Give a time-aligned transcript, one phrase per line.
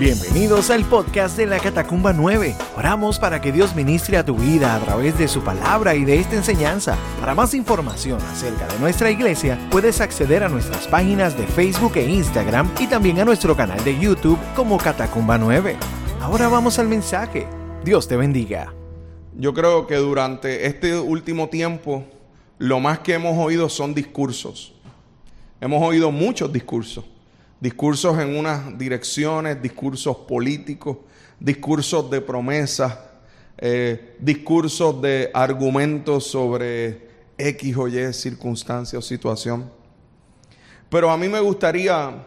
[0.00, 2.56] Bienvenidos al podcast de la Catacumba 9.
[2.76, 6.18] Oramos para que Dios ministre a tu vida a través de su palabra y de
[6.18, 6.98] esta enseñanza.
[7.20, 12.10] Para más información acerca de nuestra iglesia, puedes acceder a nuestras páginas de Facebook e
[12.10, 15.76] Instagram y también a nuestro canal de YouTube como Catacumba 9.
[16.20, 17.46] Ahora vamos al mensaje.
[17.84, 18.74] Dios te bendiga.
[19.36, 22.02] Yo creo que durante este último tiempo
[22.58, 24.74] lo más que hemos oído son discursos.
[25.60, 27.04] Hemos oído muchos discursos
[27.64, 30.98] discursos en unas direcciones, discursos políticos,
[31.40, 32.94] discursos de promesas,
[33.56, 37.08] eh, discursos de argumentos sobre
[37.38, 39.72] X o Y circunstancia o situación.
[40.90, 42.26] Pero a mí me gustaría,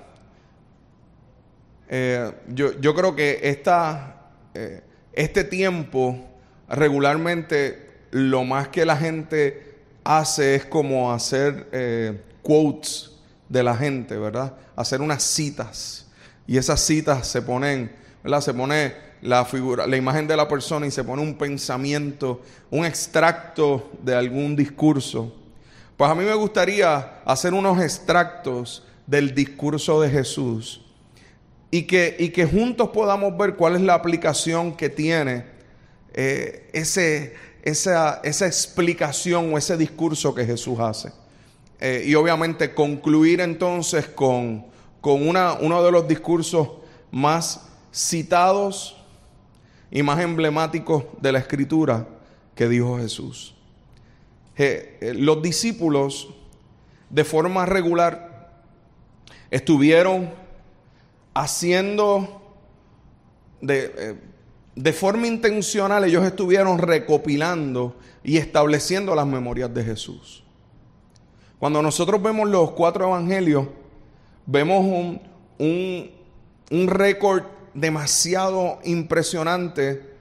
[1.88, 4.81] eh, yo, creo que esta, eh,
[5.14, 6.17] este tiempo
[6.67, 13.12] regularmente lo más que la gente hace es como hacer quotes
[13.48, 14.58] de la gente, ¿verdad?
[14.77, 16.08] Hacer unas citas.
[16.48, 17.91] Y esas citas se ponen,
[18.23, 18.40] ¿verdad?
[18.40, 22.86] Se pone la figura, la imagen de la persona y se pone un pensamiento, un
[22.86, 25.36] extracto de algún discurso.
[25.97, 30.81] Pues a mí me gustaría hacer unos extractos del discurso de Jesús
[31.72, 35.45] y que, y que juntos podamos ver cuál es la aplicación que tiene
[36.14, 41.12] eh, ese, esa, esa explicación o ese discurso que Jesús hace.
[41.80, 44.66] Eh, y obviamente concluir entonces con,
[45.02, 46.69] una, uno de los discursos
[47.11, 48.97] más citados
[49.92, 52.08] y más emblemáticos de la escritura
[52.56, 53.56] que dijo Jesús.
[54.58, 56.30] Eh, los discípulos
[57.09, 58.52] de forma regular
[59.52, 60.31] estuvieron
[61.36, 62.41] haciendo
[63.62, 64.16] de, eh,
[64.75, 70.44] de forma intencional, ellos estuvieron recopilando y estableciendo las memorias de Jesús.
[71.59, 73.67] Cuando nosotros vemos los cuatro evangelios,
[74.45, 75.22] vemos un,
[76.69, 80.16] un, récord demasiado impresionante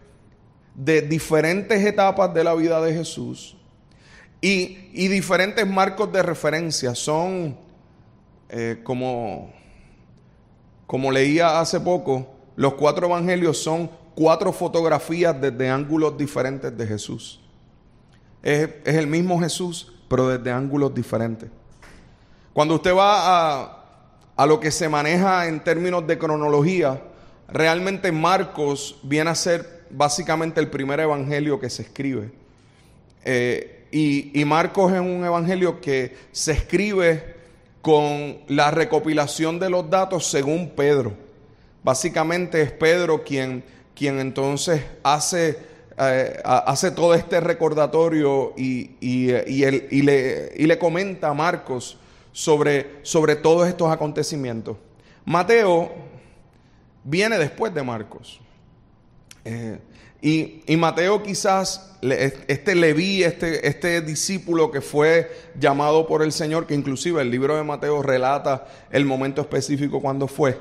[0.74, 3.56] de diferentes etapas de la vida de Jesús
[4.40, 6.94] y, diferentes marcos de referencia.
[6.94, 7.56] Son,
[8.48, 9.52] eh, como,
[10.86, 17.40] como leía hace poco, los cuatro evangelios son cuatro fotografías desde ángulos diferentes de Jesús.
[18.42, 21.50] Es, es el mismo Jesús, pero desde ángulos diferentes.
[22.52, 23.84] Cuando usted va a,
[24.36, 27.02] a lo que se maneja en términos de cronología,
[27.48, 32.30] realmente Marcos viene a ser básicamente el primer evangelio que se escribe.
[33.24, 37.36] Eh, y, y, Marcos es un evangelio que se escribe
[37.82, 41.14] con la recopilación de los datos según Pedro.
[41.82, 43.62] Básicamente es Pedro quien,
[43.94, 45.58] quien entonces hace
[45.98, 51.98] eh, hace todo este recordatorio y, y, le, comenta a Marcos
[52.32, 54.76] sobre, sobre todos estos acontecimientos.
[55.24, 55.90] Mateo
[57.02, 58.40] viene después de Marcos.
[59.44, 59.78] Eh,
[60.20, 66.74] y, Mateo quizás, este Leví, este, este discípulo que fue llamado por el Señor, que
[66.74, 70.60] inclusive el libro de Mateo relata el momento específico cuando fue,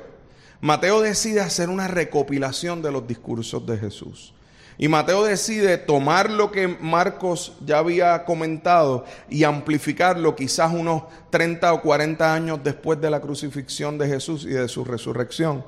[0.60, 4.32] Mateo decide hacer una recopilación de los discursos de Jesús.
[4.78, 11.72] Y Mateo decide tomar lo que Marcos ya había comentado y amplificarlo quizás unos 30
[11.72, 15.64] o 40 años después de la crucifixión de Jesús y de su resurrección.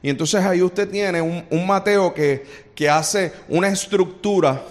[0.00, 4.62] Y entonces ahí usted tiene un, Mateo que, que, hace una estructura.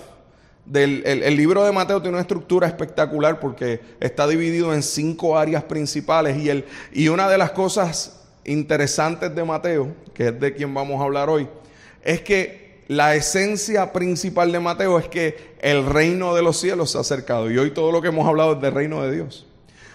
[0.65, 5.63] Del, el, libro de Mateo tiene una estructura espectacular porque está dividido en cinco áreas
[5.63, 10.73] principales y, el, y una de las cosas interesantes de Mateo, que es de quien
[10.73, 11.47] vamos a hablar hoy,
[12.03, 16.97] es que la esencia principal de Mateo es que el reino de los cielos se
[16.97, 17.49] ha acercado.
[17.49, 19.45] Y hoy todo lo que hemos hablado es del reino de Dios.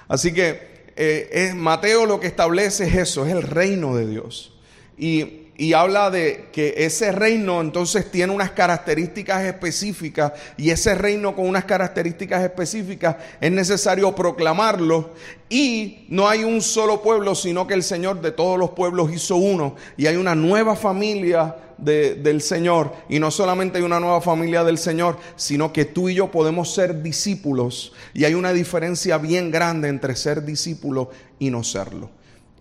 [0.09, 4.55] Así que eh, es, Mateo lo que establece es eso, es el reino de Dios.
[4.97, 11.35] Y y habla de que ese reino entonces tiene unas características específicas y ese reino
[11.35, 15.15] con unas características específicas es necesario proclamarlo.
[15.49, 19.37] Y no hay un solo pueblo sino que el Señor de todos los pueblos hizo
[19.37, 19.77] uno.
[19.97, 22.93] Y hay una nueva familia del Señor.
[23.09, 26.75] Y no solamente hay una nueva familia del Señor sino que tú y yo podemos
[26.75, 27.95] ser discípulos.
[28.13, 32.11] Y hay una diferencia bien grande entre ser discípulo y no serlo.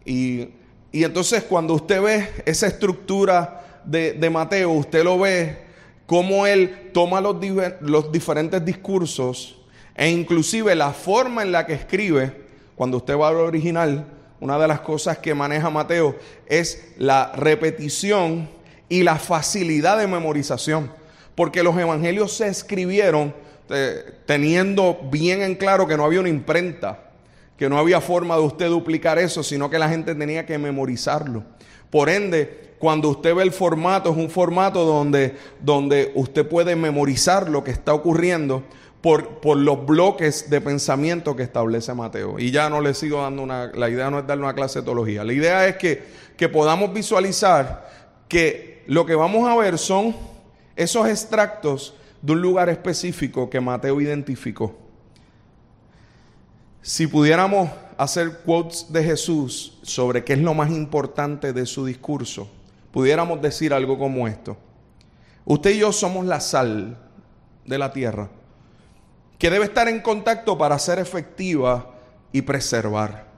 [0.06, 0.48] Y
[0.96, 5.58] y entonces cuando usted ve esa estructura de, Mateo, usted lo ve
[6.06, 9.58] cómo él toma los, diferentes discursos
[9.94, 12.46] e inclusive la forma en la que escribe,
[12.78, 14.06] cuando usted va al original,
[14.40, 16.16] una de las cosas que maneja Mateo
[16.48, 18.48] es la repetición
[18.88, 20.90] y la facilidad de memorización.
[21.36, 23.34] Porque los evangelios se escribieron
[23.70, 27.05] eh, teniendo bien en claro que no había una imprenta
[27.58, 31.44] que no había forma de usted duplicar eso, sino que la gente tenía que memorizarlo.
[31.90, 37.50] Por ende, cuando usted ve el formato, es un formato donde, donde usted puede memorizar
[37.50, 38.64] lo que está ocurriendo
[39.02, 42.38] por, por, los bloques de pensamiento que establece Mateo.
[42.40, 44.86] Y ya no le sigo dando una, la idea no es darle una clase de
[44.86, 45.24] teología.
[45.24, 46.04] La idea es que,
[46.36, 47.90] que podamos visualizar
[48.28, 50.16] que lo que vamos a ver son
[50.76, 54.85] esos extractos de un lugar específico que Mateo identificó.
[56.88, 62.48] Si pudiéramos hacer quotes de Jesús sobre qué es lo más importante de su discurso,
[62.92, 64.56] pudiéramos decir algo como esto.
[65.46, 66.96] Usted y yo somos la sal
[67.66, 68.30] de la tierra,
[69.40, 71.90] que debe estar en contacto para ser efectiva
[72.32, 73.30] y preservar.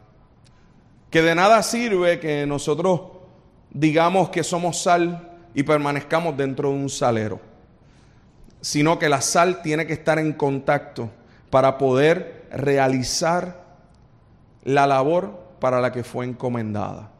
[1.09, 2.99] Que de nada sirve que nosotros
[3.69, 7.39] digamos que somos sal y permanezcamos dentro de un salero,
[8.59, 11.09] sino que la sal tiene que estar en contacto
[11.49, 13.63] para poder realizar
[14.63, 17.11] la labor para la que fue encomendada.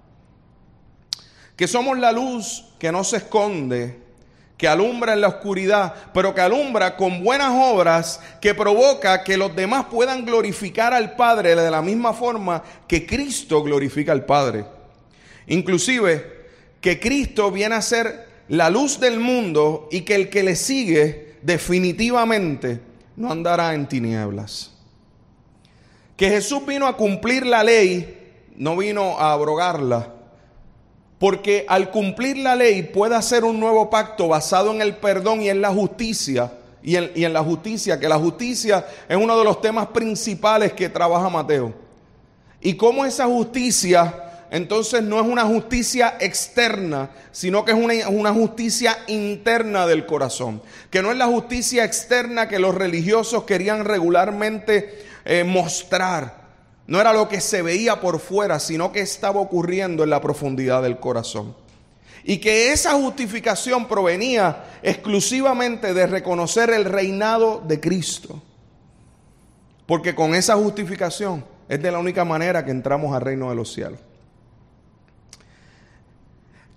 [1.55, 3.99] Que somos la luz que no se esconde,
[4.57, 9.55] que alumbra en la oscuridad, pero que alumbra con buenas obras, que provoca que los
[9.55, 14.65] demás puedan glorificar al Padre de la misma forma que Cristo glorifica al Padre.
[15.47, 16.37] Inclusive
[16.81, 21.35] que Cristo viene a ser la luz del mundo y que el que le sigue
[21.41, 22.81] definitivamente
[23.15, 24.76] no andará en tinieblas.
[26.17, 28.17] Que Jesús vino a cumplir la ley,
[28.55, 30.13] no vino a abrogarla.
[31.19, 35.49] Porque al cumplir la ley puede hacer un nuevo pacto basado en el perdón y
[35.49, 36.51] en la justicia.
[36.83, 41.29] Y en, la justicia, que la justicia es uno de los temas principales que trabaja
[41.29, 41.73] Mateo.
[42.61, 48.31] Y cómo esa justicia entonces no es una justicia externa, sino que es una, una,
[48.31, 50.61] justicia interna del corazón.
[50.89, 56.47] Que no es la justicia externa que los religiosos querían regularmente eh, mostrar.
[56.87, 60.81] No era lo que se veía por fuera, sino que estaba ocurriendo en la profundidad
[60.81, 61.53] del corazón.
[62.23, 68.41] Y que esa justificación provenía exclusivamente de reconocer el reinado de Cristo.
[69.85, 73.73] Porque con esa justificación es de la única manera que entramos al reino de los
[73.73, 73.99] cielos.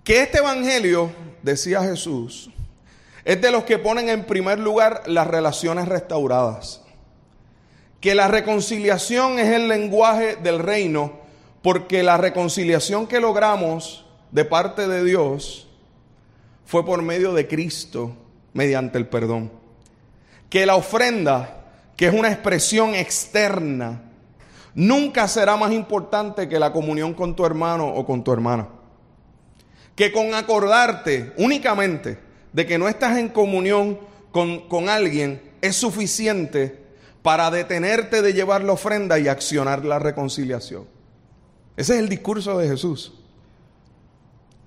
[0.03, 1.09] Que este evangelio,
[1.41, 2.49] decía Jesús,
[3.23, 6.80] es de los que ponen en primer lugar las relaciones restauradas
[8.01, 11.13] que la reconciliación es el lenguaje del reino,
[11.61, 15.67] porque la reconciliación que logramos de parte de Dios
[16.65, 18.15] fue por medio de Cristo,
[18.53, 19.51] mediante el perdón.
[20.49, 21.63] Que la ofrenda,
[21.95, 24.01] que es una expresión externa,
[24.73, 28.67] nunca será más importante que la comunión con tu hermano o con tu hermana.
[29.95, 32.17] Que con acordarte únicamente
[32.51, 33.99] de que no estás en comunión
[34.31, 36.80] con, con alguien es suficiente
[37.21, 40.85] para detenerte de llevar la ofrenda y accionar la reconciliación.
[41.77, 43.13] Ese es el discurso de Jesús.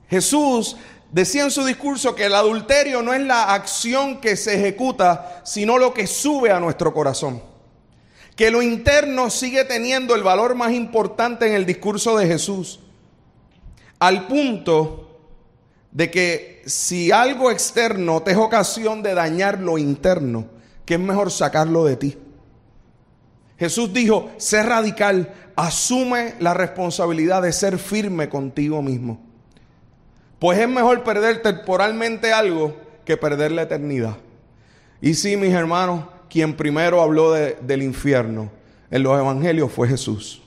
[0.09, 0.77] Jesús
[1.11, 5.79] decía en su discurso que el adulterio no es la acción que se ejecuta, sino
[5.79, 7.43] lo que sube a nuestro corazón.
[8.37, 12.81] Que lo interno sigue teniendo el valor más importante en el discurso de Jesús.
[13.99, 15.19] Al punto
[15.93, 20.47] de que si algo externo te es ocasión de dañar lo interno,
[20.85, 22.19] que es mejor sacarlo de ti.
[23.65, 29.19] Jesús dijo, sé radical, asume la responsabilidad de ser firme contigo mismo.
[30.39, 34.19] Pues es mejor perder temporalmente algo que perder la eternidad.
[35.01, 38.53] Y sí, mis hermanos, quien primero habló del infierno
[38.91, 40.43] en los evangelios fue Jesús.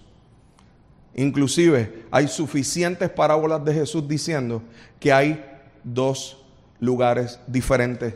[1.16, 4.62] Inclusive hay suficientes parábolas de Jesús diciendo
[5.00, 5.44] que hay
[5.84, 6.46] dos
[6.80, 8.14] lugares diferentes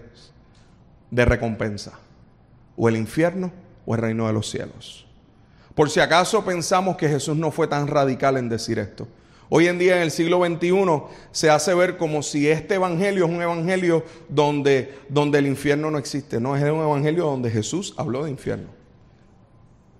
[1.09, 1.93] de recompensa.
[2.77, 3.51] O el infierno
[3.85, 5.05] o el reino de los cielos.
[5.75, 9.07] Por si acaso pensamos que Jesús no fue tan radical en decir esto.
[9.49, 10.71] Hoy en día en el siglo XXI
[11.31, 15.97] se hace ver como si este evangelio es un evangelio donde, donde el infierno no
[15.97, 16.39] existe.
[16.39, 18.69] No, es un evangelio donde Jesús habló de infierno.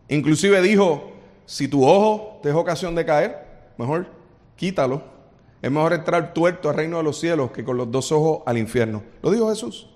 [0.08, 1.12] Inclusive dijo,
[1.46, 3.46] si tu ojo te es ocasión de caer,
[3.78, 4.08] mejor
[4.56, 5.04] quítalo.
[5.62, 8.58] Es mejor entrar tuerto al reino de los cielos que con los dos ojos al
[8.58, 9.04] infierno.
[9.22, 9.90] Lo dijo Jesús.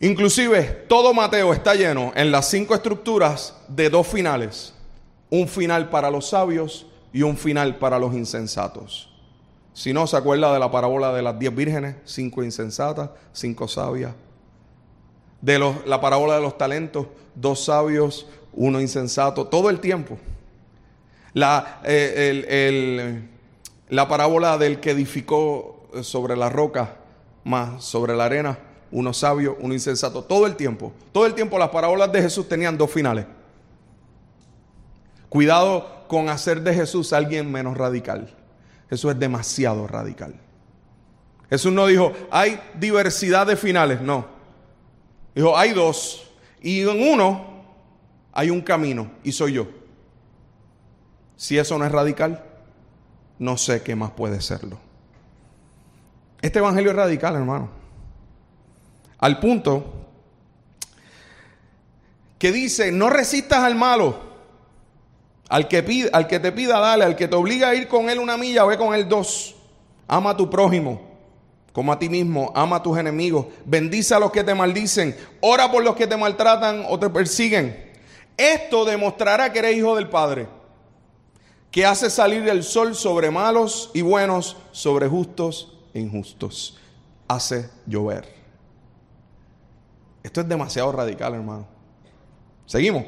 [0.00, 4.72] Inclusive todo Mateo está lleno en las cinco estructuras de dos finales.
[5.30, 9.10] Un final para los sabios y un final para los insensatos.
[9.72, 14.12] Si no, se acuerda de la parábola de las diez vírgenes, cinco insensatas, cinco sabias.
[15.40, 20.18] De la parábola de los talentos, dos sabios, uno insensato, todo el tiempo.
[21.32, 23.22] La, eh,
[23.88, 26.96] la parábola del que edificó sobre la roca
[27.44, 28.58] más sobre la arena,
[28.90, 30.92] uno sabio, uno insensato, todo el tiempo.
[31.12, 33.26] Todo el tiempo las parábolas de Jesús tenían dos finales.
[35.28, 38.34] Cuidado con hacer de Jesús alguien menos radical.
[38.88, 40.34] Jesús es demasiado radical.
[41.50, 44.26] Jesús no dijo, hay diversidad de finales, no.
[45.34, 46.30] Dijo, hay dos.
[46.60, 47.64] Y en uno
[48.32, 49.68] hay un camino y soy yo.
[51.36, 52.44] Si eso no es radical,
[53.38, 54.78] no sé qué más puede serlo.
[56.42, 57.77] Este evangelio es radical, hermano.
[59.18, 59.84] Al punto
[62.38, 64.28] que dice, no resistas al malo.
[65.48, 67.04] Al que, pide, al que te pida, dale.
[67.04, 69.56] Al que te obliga a ir con él una milla, ve con él dos.
[70.06, 71.08] Ama a tu prójimo
[71.78, 72.52] como a ti mismo.
[72.56, 73.46] Ama a tus enemigos.
[73.64, 75.16] Bendice a los que te maldicen.
[75.40, 77.88] Ora por los que te maltratan o te persiguen.
[78.36, 80.48] Esto demostrará que eres hijo del Padre.
[81.70, 86.78] Que hace salir el sol sobre malos y buenos, sobre justos e injustos.
[87.28, 88.37] Hace llover.
[90.28, 91.66] Esto es demasiado radical, hermano.
[92.66, 93.06] Seguimos.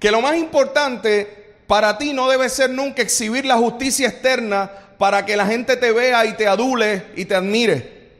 [0.00, 5.26] Que lo más importante para ti no debe ser nunca exhibir la justicia externa para
[5.26, 8.14] que la gente te vea y te adule y te admire.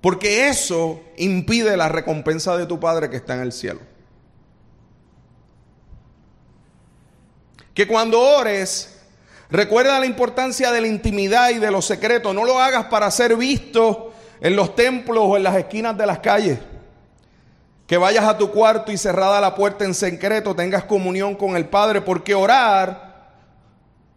[0.00, 3.80] Porque eso impide la recompensa de tu Padre que está en el cielo.
[7.74, 8.98] Que cuando ores,
[9.50, 12.34] recuerda la importancia de la intimidad y de los secretos.
[12.34, 16.20] No lo hagas para ser visto en los templos o en las esquinas de las
[16.20, 16.58] calles.
[17.86, 21.66] Que vayas a tu cuarto y cerrada la puerta en secreto tengas comunión con el
[21.66, 23.14] Padre, porque orar,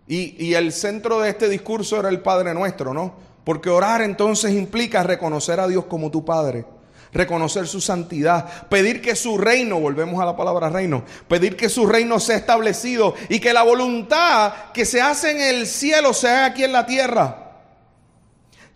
[0.08, 3.14] y, y, el centro de este discurso era el Padre nuestro, ¿no?
[3.44, 6.66] Porque orar entonces implica reconocer a Dios como tu Padre,
[7.12, 11.86] reconocer su santidad, pedir que su reino, volvemos a la palabra reino, pedir que su
[11.88, 16.46] reino sea establecido y que la voluntad que se hace en el cielo se haga
[16.46, 17.47] aquí en la tierra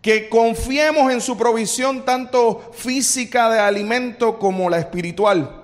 [0.02, 5.64] que confiemos en su provisión tanto física de alimento como la espiritual.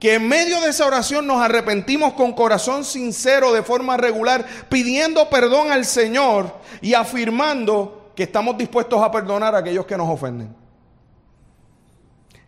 [0.00, 5.30] Que en medio de esa oración nos arrepentimos con corazón sincero de forma regular, pidiendo
[5.30, 10.54] perdón al Señor y afirmando que estamos dispuestos a perdonar a aquellos que nos ofenden.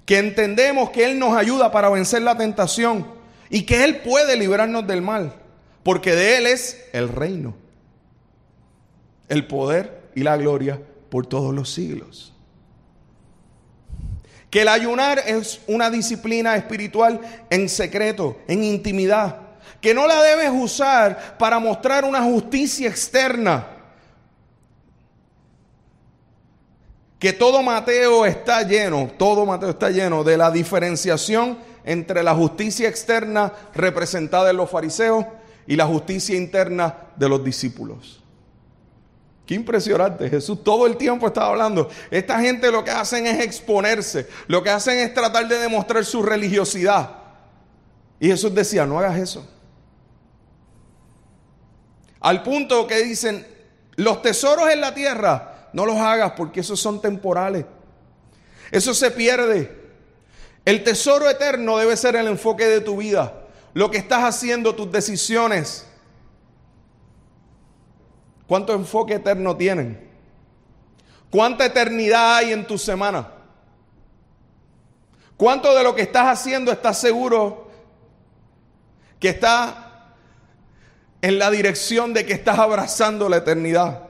[0.04, 3.06] Que entendemos que Él nos ayuda para vencer la tentación
[3.48, 5.32] y que Él puede librarnos del mal,
[5.84, 7.54] porque de Él es el reino,
[9.28, 10.80] el poder y la gloria
[11.10, 12.32] por todos los siglos.
[14.50, 19.38] Que el ayunar es una disciplina espiritual en secreto, en intimidad.
[19.80, 23.66] Que no la debes usar para mostrar una justicia externa.
[27.18, 32.88] Que todo Mateo está lleno, todo Mateo está lleno de la diferenciación entre la justicia
[32.88, 35.24] externa representada en los fariseos
[35.66, 38.23] y la justicia interna de los discípulos.
[39.46, 40.30] Qué impresionante.
[40.30, 41.90] Jesús todo el tiempo estaba hablando.
[42.10, 44.26] Esta gente lo que hacen es exponerse.
[44.46, 47.10] Lo que hacen es tratar de demostrar su religiosidad.
[48.18, 49.46] Y Jesús decía, no hagas eso.
[52.20, 53.46] Al punto que dicen,
[53.96, 57.66] los tesoros en la tierra, no los hagas porque esos son temporales.
[58.70, 59.84] Eso se pierde.
[60.64, 63.42] El tesoro eterno debe ser el enfoque de tu vida.
[63.74, 65.86] Lo que estás haciendo, tus decisiones
[68.46, 70.08] ¿Cuánto enfoque eterno tienen?
[71.30, 73.28] ¿Cuánta eternidad hay en tu semana?
[75.36, 77.68] ¿Cuánto de lo que estás haciendo estás seguro
[79.18, 80.14] que está
[81.22, 84.02] en la dirección de que estás abrazando la eternidad?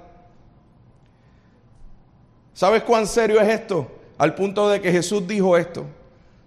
[2.52, 3.90] ¿Sabes cuán serio es esto?
[4.18, 5.86] Al punto de que Jesús dijo esto,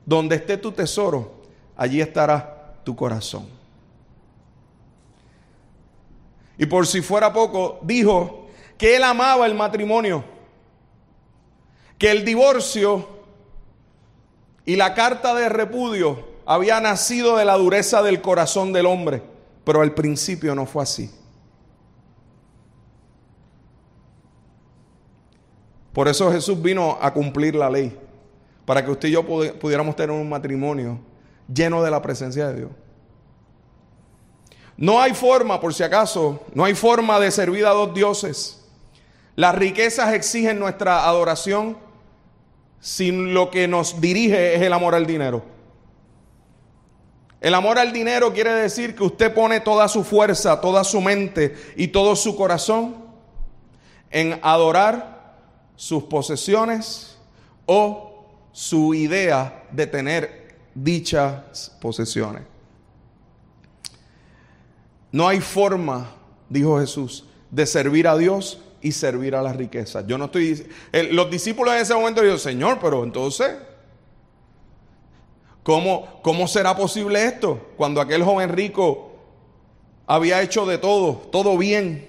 [0.06, 1.42] donde esté tu tesoro,
[1.76, 3.57] allí estará tu corazón.
[6.58, 8.48] Y por si fuera poco, dijo
[8.78, 10.24] que él amaba el matrimonio,
[11.98, 13.08] que el divorcio
[14.66, 19.22] y la carta de repudio había nacido de la dureza del corazón del hombre,
[19.64, 21.12] pero al principio no fue así.
[25.94, 27.98] Por eso Jesús vino a cumplir la ley,
[28.66, 31.00] para que usted y yo pudiéramos tener un matrimonio
[31.52, 32.72] lleno de la presencia de Dios.
[34.78, 38.64] No hay forma, por si acaso, no hay forma de servir a dos dioses.
[39.36, 41.78] Las riquezas exigen nuestra adoración
[42.80, 45.44] sin lo que nos dirige es el amor al dinero.
[47.42, 51.56] El amor al dinero quiere decir que usted pone toda su fuerza, toda su mente
[51.76, 52.96] y todo su corazón
[54.10, 55.36] en adorar
[55.76, 57.18] sus posesiones
[57.66, 62.57] o su idea de tener dichas posesiones.
[65.12, 66.12] No hay forma,
[66.50, 70.06] dijo Jesús, de servir a Dios y servir a las riquezas.
[70.08, 70.68] Yo no estoy.
[71.12, 73.56] los discípulos en ese momento dijeron, Señor, pero entonces,
[75.64, 77.60] ¿cómo, ¿cómo será posible esto?
[77.78, 79.12] Cuando aquel joven rico
[80.06, 82.08] había hecho de todo, todo bien.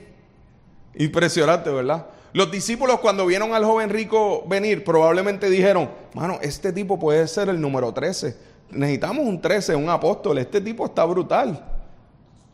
[0.94, 2.06] Impresionante, ¿verdad?
[2.32, 7.48] Los discípulos cuando vieron al joven rico venir, probablemente dijeron, mano, este tipo puede ser
[7.48, 8.36] el número 13.
[8.70, 10.38] Necesitamos un 13, un apóstol.
[10.38, 11.77] Este tipo está brutal.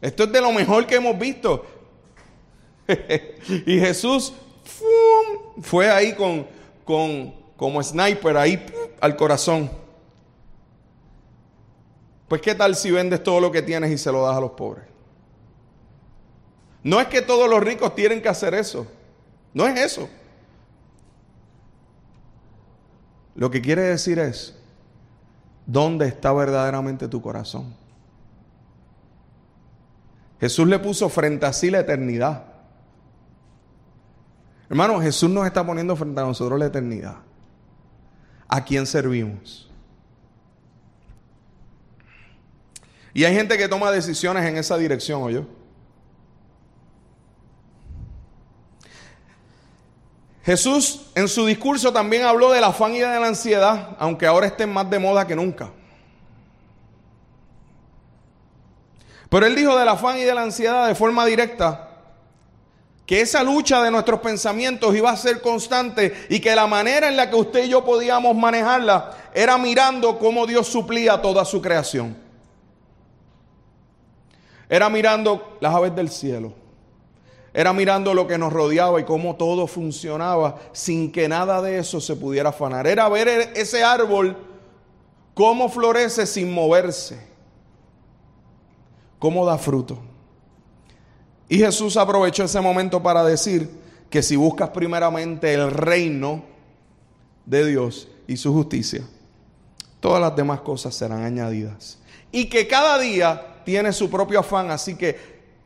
[0.04, 1.64] Esto es de lo mejor que hemos visto.
[3.48, 4.34] y Jesús
[5.62, 6.46] fue ahí con,
[6.84, 8.66] con, como sniper, ahí
[9.00, 9.70] al corazón.
[12.28, 14.50] Pues qué tal si vendes todo lo que tienes y se lo das a los
[14.50, 14.84] pobres.
[16.82, 18.86] No es que todos los ricos tienen que hacer eso.
[19.54, 20.10] No es eso.
[23.34, 24.54] Lo que quiere decir es,
[25.64, 27.82] ¿dónde está verdaderamente tu corazón?
[30.44, 32.44] Jesús le puso frente a sí la eternidad.
[34.68, 37.16] Hermano, Jesús nos está poniendo frente a nosotros la eternidad.
[38.46, 39.70] ¿A quién servimos?
[43.14, 45.46] Y hay gente que toma decisiones en esa dirección, ¿o yo?
[50.42, 54.70] Jesús en su discurso también habló del afán y de la ansiedad, aunque ahora estén
[54.70, 55.70] más de moda que nunca.
[59.28, 61.90] Pero él dijo del afán y de la ansiedad de forma directa
[63.06, 67.16] que esa lucha de nuestros pensamientos iba a ser constante y que la manera en
[67.16, 72.16] la que usted y yo podíamos manejarla era mirando cómo Dios suplía toda su creación.
[74.68, 76.64] Era mirando las aves del cielo
[77.56, 82.00] era mirando lo que nos rodeaba y cómo todo funcionaba sin que nada de eso
[82.00, 82.88] se pudiera afanar.
[82.88, 84.36] Era ver e-, ese árbol
[85.34, 87.16] cómo florece sin moverse,
[89.24, 89.96] cómo da fruto.
[91.48, 93.70] Y Jesús aprovechó ese momento para decir
[94.10, 96.44] que si buscas primeramente el reino
[97.46, 99.02] de Dios y su justicia,
[99.98, 102.00] todas las demás cosas serán añadidas.
[102.32, 105.18] Y que cada día tiene su propio afán, así que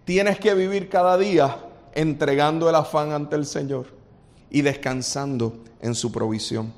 [0.05, 1.59] tienes que vivir cada día
[1.95, 3.87] entregando el afán ante el Señor
[4.51, 6.73] y descansando en su provisión.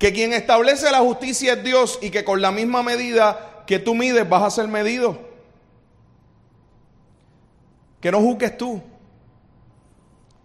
[0.00, 3.94] Que quien establece la justicia es Dios y que con la misma medida que tú
[3.94, 5.29] mides vas a ser medido.
[8.00, 8.82] Que no juzgues tú.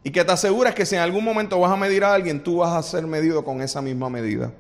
[0.04, 2.58] Y que te aseguras que si en algún momento vas a medir a alguien, tú
[2.58, 4.52] vas a ser medido con esa misma medida.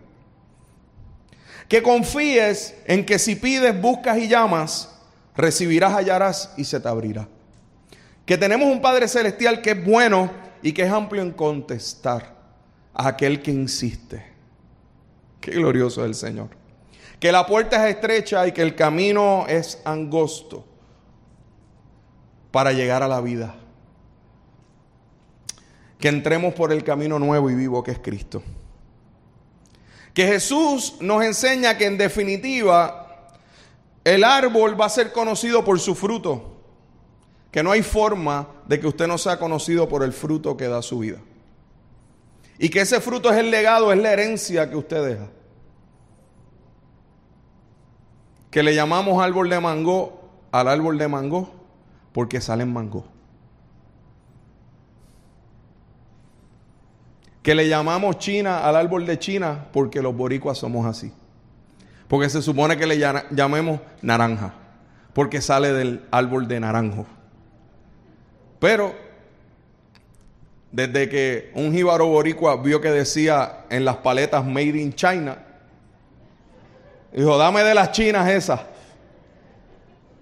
[1.67, 4.89] Que confíes en que si pides, buscas y llamas,
[5.36, 7.27] recibirás, hallarás y se te abrirá.
[8.25, 10.31] Que tenemos un Padre Celestial que es bueno
[10.63, 12.34] y que es amplio en contestar
[12.93, 14.25] a aquel que insiste.
[15.41, 16.49] Qué glorioso es el Señor.
[17.19, 20.65] Que la puerta es estrecha y que el camino es angosto
[22.55, 23.53] para llegar a la vida.
[25.99, 28.41] Que entremos por el camino nuevo y vivo que es Cristo.
[30.13, 33.33] Que Jesús nos enseña que en definitiva
[34.05, 36.61] el árbol va a ser conocido por su fruto
[37.51, 40.81] que no hay forma de que usted no sea conocido por el fruto que da
[40.81, 41.17] su vida.
[42.57, 45.27] Y que ese fruto es el legado, es la herencia que usted deja.
[48.49, 50.21] Que le llamamos árbol de mango
[50.53, 51.64] al árbol de mango
[52.15, 53.06] porque salen mango.
[57.43, 61.12] Que le llamamos China al árbol de China porque los boricuas somos así.
[62.08, 62.97] Porque se supone que le
[63.32, 64.54] llamemos naranja
[65.12, 67.06] porque sale del árbol de naranjo.
[68.60, 68.95] Pero
[70.71, 75.38] desde que un jíbaro boricua vio que decía en las paletas Made in China,
[77.13, 78.62] dijo, dame de las chinas esas.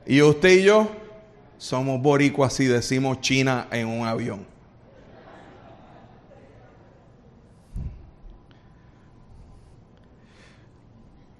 [0.08, 1.03] Y usted y yo
[1.58, 4.46] somos boricuas y decimos China en un avión.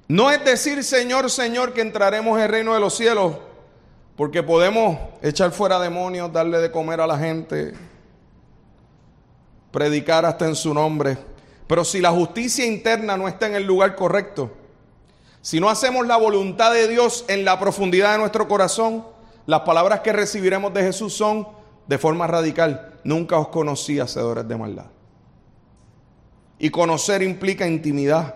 [0.08, 3.36] No es decir, Señor, Señor, que entraremos en el reino de los cielos
[4.16, 7.74] porque podemos echar fuera demonios, darle de comer a la gente,
[9.72, 11.18] predicar hasta en su nombre.
[11.68, 14.52] Pero si la justicia interna no está en el lugar correcto,
[15.42, 19.06] si no hacemos la voluntad de Dios en la profundidad de nuestro corazón,
[19.46, 21.48] las palabras que recibiremos de Jesús son
[21.88, 24.86] de forma radical, nunca os conocí hacedores de maldad.
[26.58, 28.36] Y conocer implica intimidad.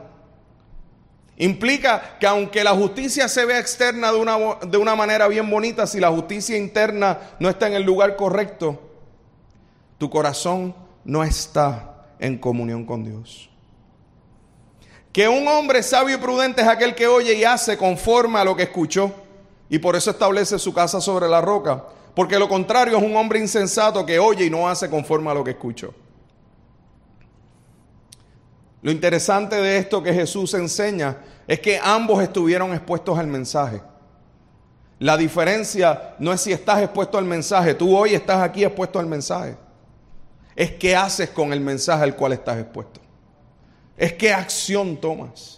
[1.38, 5.88] Implica que aunque la justicia se vea externa de una, de una manera bien bonita,
[5.88, 8.82] si la justicia interna no está en el lugar correcto,
[9.98, 13.50] tu corazón no está en comunión con Dios.
[15.14, 18.56] Que un hombre sabio y prudente es aquel que oye y hace conforme a lo
[18.56, 19.27] que escuchó
[19.70, 21.84] y por eso establece su casa sobre la roca.
[22.16, 25.44] Porque lo contrario es un hombre insensato que oye y no hace conforme a lo
[25.44, 25.94] que escuchó.
[28.82, 33.82] Lo interesante de esto que Jesús enseña es que ambos estuvieron expuestos al mensaje.
[35.00, 39.06] La diferencia no es si estás expuesto al mensaje, tú hoy estás aquí expuesto al
[39.06, 39.58] mensaje.
[40.56, 43.00] Es qué haces con el mensaje al cual estás expuesto.
[43.96, 45.57] Es qué acción tomas.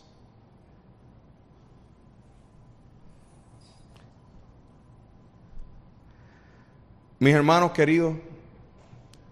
[7.19, 8.15] Mis hermanos queridos,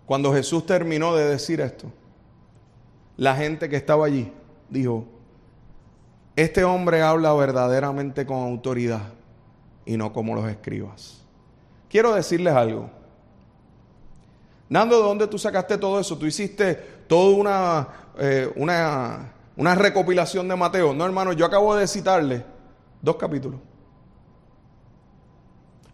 [0.05, 1.91] cuando Jesús terminó de decir esto,
[3.15, 4.31] la gente que estaba allí
[4.69, 5.05] dijo,
[6.35, 9.13] este hombre habla verdaderamente con autoridad
[9.85, 11.23] y no como los escribas.
[11.89, 12.89] Quiero decirles algo.
[14.69, 16.17] Nando, ¿de dónde tú sacaste todo eso?
[16.17, 16.75] Tú hiciste
[17.07, 17.87] toda una,
[18.19, 20.93] eh, una, una recopilación de Mateo.
[20.93, 22.43] No, hermano, yo acabo de citarle
[23.01, 23.61] dos capítulos.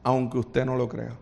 [0.01, 1.15] Aunque usted no lo crea.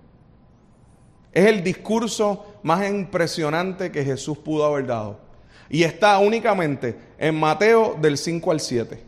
[1.32, 5.20] Es el discurso más impresionante que Jesús pudo haber dado.
[5.70, 9.04] Y está únicamente en Mateo del 5 al 7.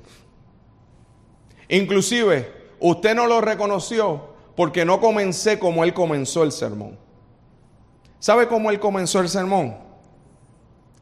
[1.70, 6.98] Inclusive, usted no lo reconoció porque no comencé como él comenzó el sermón.
[8.20, 9.76] ¿Sabe cómo él comenzó el sermón?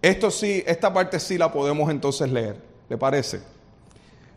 [0.01, 3.41] Esto sí, esta parte sí la podemos entonces leer, ¿le parece?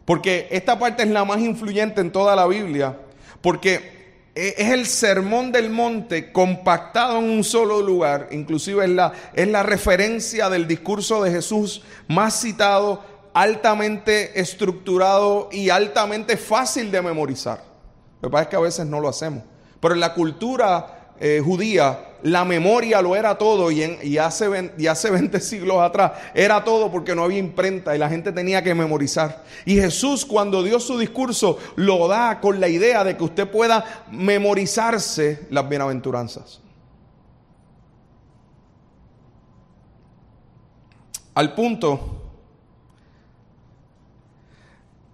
[0.05, 2.99] Porque esta parte es la más influyente en toda la Biblia,
[3.41, 3.94] porque
[4.35, 9.63] es el sermón del monte compactado en un solo lugar, inclusive es la, es la
[9.63, 17.63] referencia del discurso de Jesús más citado, altamente estructurado y altamente fácil de memorizar.
[18.21, 19.43] Lo que pasa es que a veces no lo hacemos.
[19.81, 24.87] Pero en la cultura eh, judía, la memoria lo era todo y, en, hace, y
[24.87, 28.75] hace 20 siglos atrás era todo porque no había imprenta y la gente tenía que
[28.75, 29.45] memorizar.
[29.67, 34.07] Y Jesús cuando dio su discurso lo da con la idea de que usted pueda
[34.11, 36.63] memorizarse las bienaventuranzas.
[41.35, 42.23] Al punto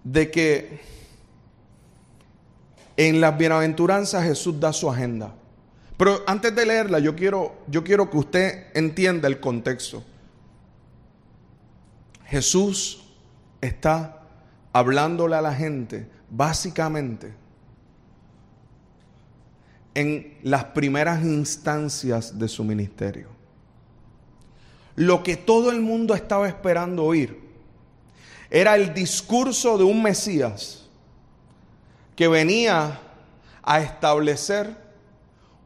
[0.05, 0.81] de que
[2.96, 5.35] en las bienaventuranzas Jesús da su agenda.
[6.01, 10.03] Pero antes de leerla, yo quiero, yo quiero que usted entienda el contexto.
[12.25, 13.05] Jesús
[13.61, 14.23] está
[14.73, 17.35] hablándole a la gente básicamente
[19.93, 23.29] en las primeras instancias de su ministerio.
[24.97, 27.39] Lo que todo el mundo estaba esperando oír
[28.49, 30.89] era el discurso de un Mesías
[32.17, 32.99] que venía
[33.63, 34.80] a establecer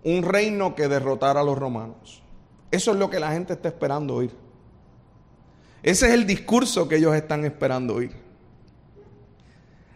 [0.05, 2.23] un reino que derrotara a los romanos.
[2.71, 4.31] Eso es lo que la gente está esperando oír.
[5.83, 8.12] Ese es el discurso que ellos están esperando oír.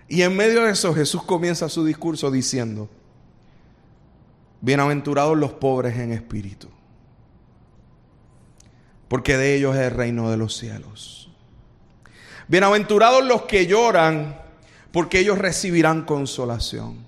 [0.08, 2.88] Y en medio de eso Jesús comienza su discurso diciendo,
[4.60, 6.68] bienaventurados los pobres en espíritu,
[9.08, 11.30] porque de ellos es el reino de los cielos.
[12.48, 14.40] Bienaventurados los que lloran,
[14.92, 17.07] porque ellos recibirán consolación.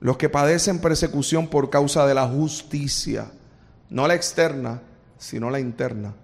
[0.00, 3.30] los que padecen persecución por causa de la justicia,
[3.90, 4.82] no la externa,
[5.18, 6.14] sino la interna,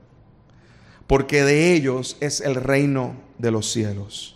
[1.06, 4.34] porque de ellos es el reino de los cielos.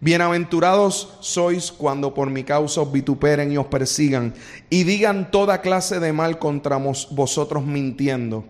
[0.00, 4.32] Bienaventurados sois cuando por mi causa os vituperen y os persigan
[4.70, 8.44] y digan toda clase de mal contra vosotros mintiendo.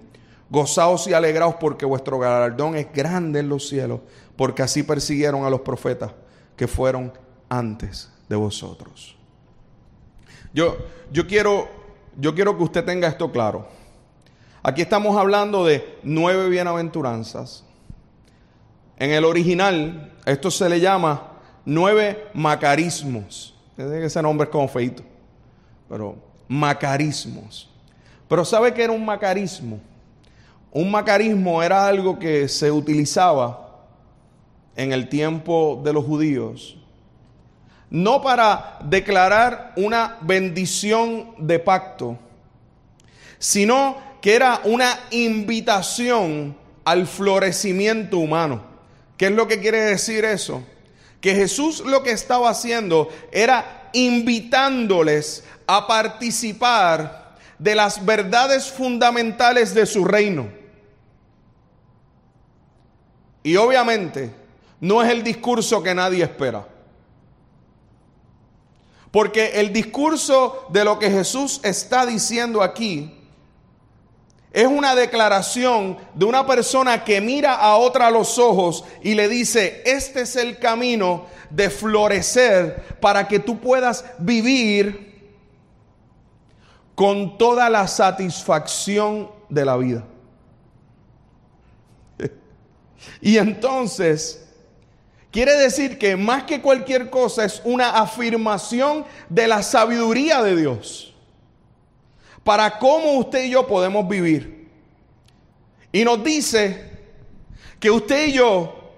[0.51, 4.01] Gozaos y alegraos porque vuestro galardón es grande en los cielos,
[4.37, 6.13] porque así persiguieron a los profetas
[6.55, 7.13] que fueron
[7.49, 9.18] antes de vosotros.
[10.53, 10.77] Yo,
[11.13, 11.69] yo, quiero,
[12.17, 13.69] yo quiero que usted tenga esto claro.
[14.63, 17.65] Aquí estamos hablando de nueve bienaventuranzas.
[18.99, 21.33] En el original, esto se le llama
[21.65, 23.55] nueve macarismos.
[23.77, 25.03] Ese nombre es como feito.
[25.89, 26.17] Pero
[26.49, 27.71] macarismos.
[28.29, 29.81] Pero ¿sabe qué era un macarismo?
[30.71, 33.87] Un macarismo era algo que se utilizaba
[34.77, 36.77] en el tiempo de los judíos
[37.91, 42.19] no para declarar una bendición de pacto,
[43.39, 48.63] sino que era una invitación al florecimiento humano.
[49.17, 50.63] ¿Qué es lo que quiere decir eso?
[51.21, 59.87] Que Jesús lo que estaba haciendo era invitándoles a participar de las verdades fundamentales de
[59.87, 60.49] su reino.
[63.43, 64.31] Y obviamente
[64.81, 66.67] no es el discurso que nadie espera.
[69.11, 73.15] Porque el discurso de lo que Jesús está diciendo aquí
[74.53, 79.29] es una declaración de una persona que mira a otra a los ojos y le
[79.29, 85.09] dice, este es el camino de florecer para que tú puedas vivir
[86.95, 90.05] con toda la satisfacción de la vida.
[93.21, 94.48] y entonces,
[95.31, 101.15] quiere decir que más que cualquier cosa es una afirmación de la sabiduría de Dios
[102.45, 104.69] para cómo usted y yo podemos vivir.
[105.93, 106.91] Y nos dice
[107.79, 108.93] que usted y yo,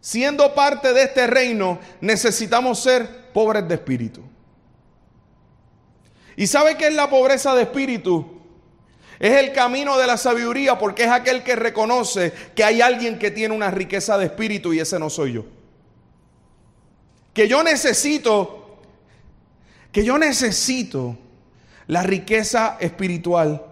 [0.00, 4.22] siendo parte de este reino, necesitamos ser pobres de espíritu.
[6.36, 8.39] ¿Y sabe qué es la pobreza de espíritu?
[9.20, 13.30] Es el camino de la sabiduría porque es aquel que reconoce que hay alguien que
[13.30, 15.44] tiene una riqueza de espíritu y ese no soy yo.
[17.34, 18.80] Que yo necesito,
[19.92, 21.18] que yo necesito
[21.86, 23.62] la riqueza espiritual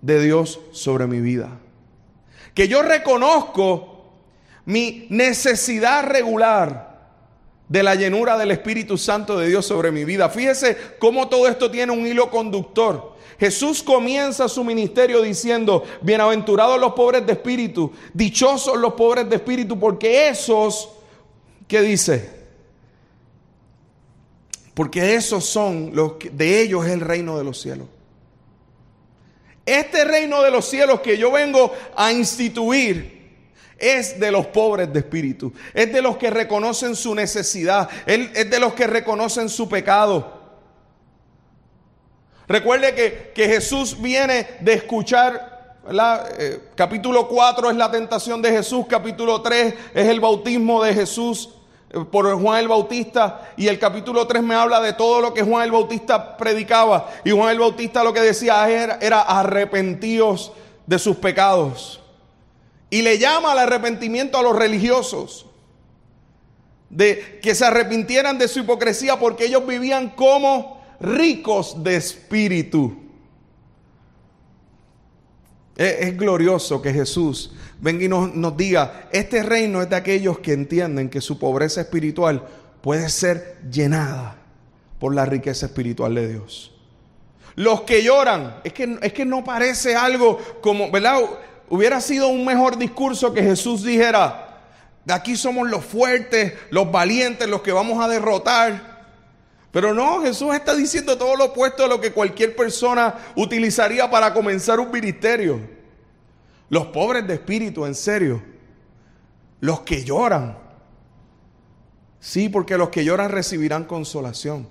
[0.00, 1.50] de Dios sobre mi vida.
[2.54, 4.14] Que yo reconozco
[4.64, 7.10] mi necesidad regular
[7.68, 10.30] de la llenura del Espíritu Santo de Dios sobre mi vida.
[10.30, 13.09] Fíjese cómo todo esto tiene un hilo conductor.
[13.40, 19.80] Jesús comienza su ministerio diciendo, bienaventurados los pobres de espíritu, dichosos los pobres de espíritu,
[19.80, 20.90] porque esos,
[21.66, 22.38] ¿qué dice?
[24.74, 27.86] Porque esos son los que, de ellos es el reino de los cielos.
[29.64, 33.20] Este reino de los cielos que yo vengo a instituir
[33.78, 38.58] es de los pobres de espíritu, es de los que reconocen su necesidad, es de
[38.60, 40.39] los que reconocen su pecado.
[42.50, 45.76] Recuerde que, Jesús viene de escuchar,
[46.36, 51.50] eh, capítulo 4 es la tentación de Jesús, capítulo 3 es el bautismo de Jesús
[51.90, 55.44] eh, por Juan el Bautista y el capítulo 3 me habla de todo lo que
[55.44, 59.24] Juan el Bautista predicaba y Juan el Bautista lo que decía era, era
[60.86, 62.00] de sus pecados
[62.90, 65.46] y le llama al arrepentimiento a los religiosos
[66.88, 72.96] de que se arrepintieran de su hipocresía porque ellos vivían como ricos de espíritu.
[75.76, 80.52] Es, glorioso que Jesús venga y nos, nos diga, este reino es de aquellos que
[80.52, 82.46] entienden que su pobreza espiritual
[82.82, 84.36] puede ser llenada
[84.98, 86.72] por la riqueza espiritual de Dios.
[87.56, 91.18] Los que lloran, es que, es que no parece algo como, ¿verdad?
[91.68, 94.50] Hubiera sido un mejor discurso que Jesús dijera,
[95.04, 98.89] de aquí somos los fuertes, los valientes, los que vamos a derrotar.
[99.72, 104.34] Pero no, Jesús está diciendo todo lo opuesto a lo que cualquier persona utilizaría para
[104.34, 105.60] comenzar un ministerio.
[106.68, 108.42] Los pobres de espíritu, en serio.
[109.60, 110.58] Los que lloran.
[112.18, 114.68] Sí, porque los que lloran recibirán consolación.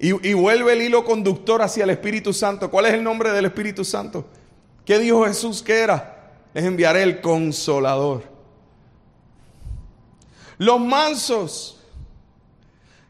[0.00, 2.70] Y, vuelve el hilo conductor hacia el Espíritu Santo.
[2.70, 4.26] ¿Cuál es el nombre del Espíritu Santo?
[4.84, 6.34] ¿Qué dijo Jesús que era?
[6.54, 8.22] Les enviaré el consolador.
[10.56, 11.77] Los mansos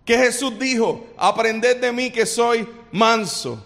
[0.09, 3.63] que Jesús dijo, aprended de mí que soy manso.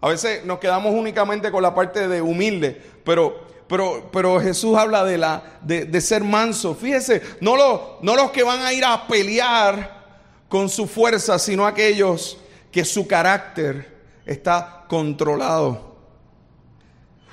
[0.00, 5.04] A veces nos quedamos únicamente con la parte de humilde, pero, pero, pero Jesús habla
[5.04, 6.74] de, la, de, ser manso.
[6.74, 7.54] Fíjese, no,
[8.02, 10.08] no los que van a ir a pelear
[10.48, 12.36] con su fuerza, sino aquellos
[12.72, 15.94] que su carácter está controlado.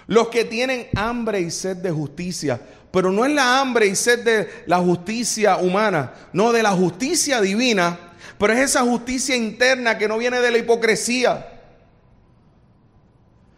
[0.05, 2.61] Los que tienen hambre y sed de justicia
[2.97, 7.39] pero no es la hambre y sed de la justicia humana, no de la justicia
[7.39, 7.95] divina,
[8.39, 11.47] pero es esa justicia interna que no viene de la hipocresía.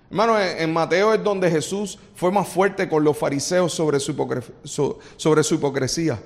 [0.10, 5.43] Hermano, en Mateo es donde Jesús fue más fuerte con los fariseos sobre su, sobre
[5.43, 6.19] su hipocresía.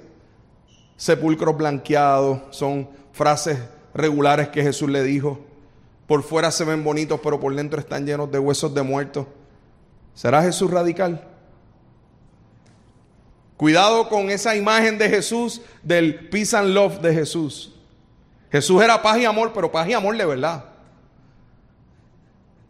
[0.97, 3.59] Sepulcros blanqueados son frases
[3.93, 5.39] regulares que Jesús le dijo.
[6.07, 9.27] Por fuera se ven bonitos, pero por dentro están llenos de huesos de muertos.
[10.15, 11.29] ¿Será Jesús radical?
[13.63, 17.73] Cuidado con esa imagen de Jesús, del peace and love de Jesús.
[18.51, 20.65] Jesús era paz y amor, pero paz y amor de verdad.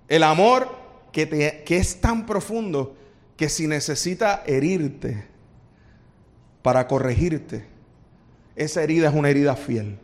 [0.07, 0.69] El amor
[1.11, 2.95] que, que es tan profundo
[3.35, 5.25] que si necesita herirte
[6.61, 7.65] para corregirte,
[8.55, 9.97] esa herida es una herida fiel.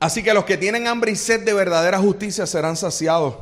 [0.00, 3.36] Así que los que tienen hambre y sed de verdadera justicia serán saciados.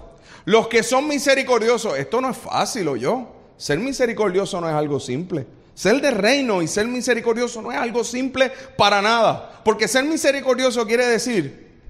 [0.44, 3.41] Los que son misericordiosos, esto no es fácil, o yo.
[3.56, 5.46] Ser misericordioso no es algo simple.
[5.74, 9.62] Ser de reino y ser misericordioso no es algo simple para nada.
[9.64, 11.80] Porque ser misericordioso quiere decir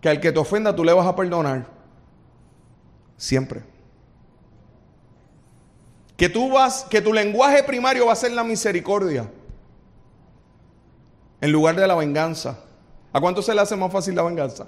[0.00, 1.66] que al que te ofenda tú le vas a perdonar.
[3.16, 3.62] Siempre.
[6.16, 9.30] Que tú vas, que tu lenguaje primario va a ser la misericordia.
[11.40, 12.58] en lugar de la venganza.
[13.12, 14.66] ¿A cuánto se le hace más fácil la venganza?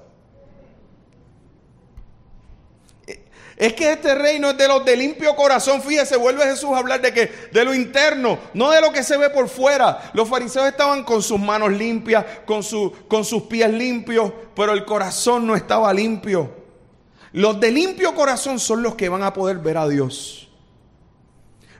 [3.61, 5.83] Es que este reino es de los de limpio corazón.
[5.83, 9.19] Fíjese, vuelve Jesús a hablar de que de lo interno, no de lo que se
[9.19, 10.11] ve por fuera.
[10.15, 14.87] Los fariseos estaban con sus manos limpias, con, su, con sus pies limpios, pero el
[14.87, 16.51] corazón no estaba limpio.
[17.33, 20.49] Los de limpio corazón son los que van a poder ver a Dios.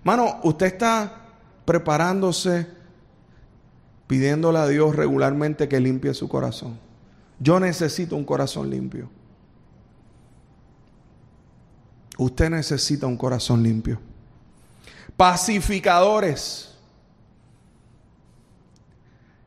[0.05, 1.29] Mano, usted está
[1.65, 2.67] preparándose,
[4.07, 6.79] pidiéndole a Dios regularmente que limpie su corazón.
[7.39, 9.09] Yo necesito un corazón limpio.
[12.21, 13.99] Usted necesita un corazón limpio.
[15.17, 16.77] Pacificadores.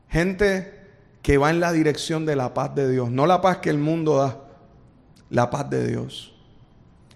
[0.09, 0.81] Gente
[1.21, 3.11] que va en la dirección de la paz de Dios.
[3.11, 4.39] No la paz que el mundo da,
[5.29, 6.33] la paz de Dios.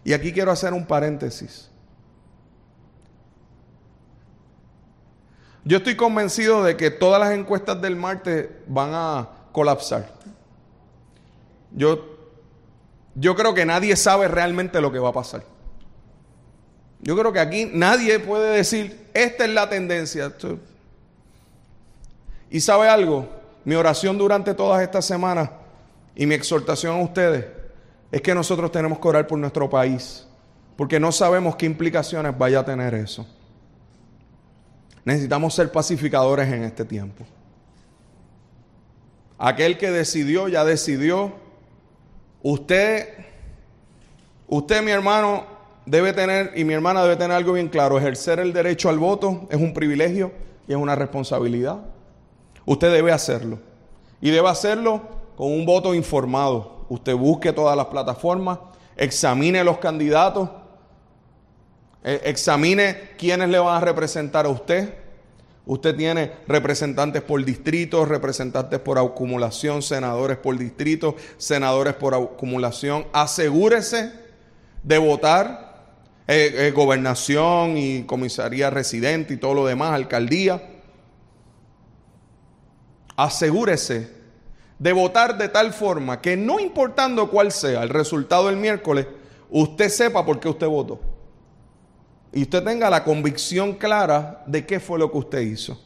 [0.04, 1.72] Y aquí quiero hacer un paréntesis.
[5.66, 10.08] Yo estoy convencido de que todas las encuestas del martes van a colapsar.
[11.72, 12.17] Yo
[13.20, 15.44] yo creo que nadie sabe realmente lo que va a pasar.
[17.02, 20.32] Yo creo que aquí nadie puede decir, esta es la tendencia.
[22.52, 23.28] Y sabe algo,
[23.66, 25.50] mi oración durante todas estas semanas
[26.16, 27.46] y mi exhortación a ustedes
[28.12, 30.28] es que nosotros tenemos que orar por nuestro país,
[30.76, 33.28] porque no sabemos qué implicaciones vaya a tener eso.
[35.04, 37.26] Necesitamos ser pacificadores en este tiempo.
[39.40, 41.47] Aquel que decidió, ya decidió
[42.42, 43.08] Usted,
[44.48, 45.46] usted mi hermano,
[45.86, 49.48] debe tener, y mi hermana debe tener algo bien claro, ejercer el derecho al voto
[49.50, 50.32] es un privilegio
[50.68, 51.80] y es una responsabilidad.
[52.66, 53.60] Usted debe hacerlo.
[54.22, 55.02] Y debe hacerlo
[55.36, 56.86] con un voto informado.
[56.90, 58.60] Usted busque todas las plataformas,
[58.96, 60.50] examine los candidatos,
[62.04, 65.07] eh, examine quiénes le van a representar a usted
[65.68, 73.06] Usted tiene representantes por distrito, representantes por acumulación, senadores por distrito, senadores por acumulación.
[73.12, 74.14] Asegúrese
[74.82, 75.92] de votar
[76.26, 80.64] eh, eh, gobernación y comisaría residente y todo lo demás, alcaldía.
[83.18, 84.10] Asegúrese
[84.80, 89.06] de votar de tal forma que no importando cuál sea el resultado del miércoles,
[89.50, 91.17] usted sepa por qué usted votó
[92.34, 95.82] y usted tenga la convicción clara de qué fue lo que usted hizo.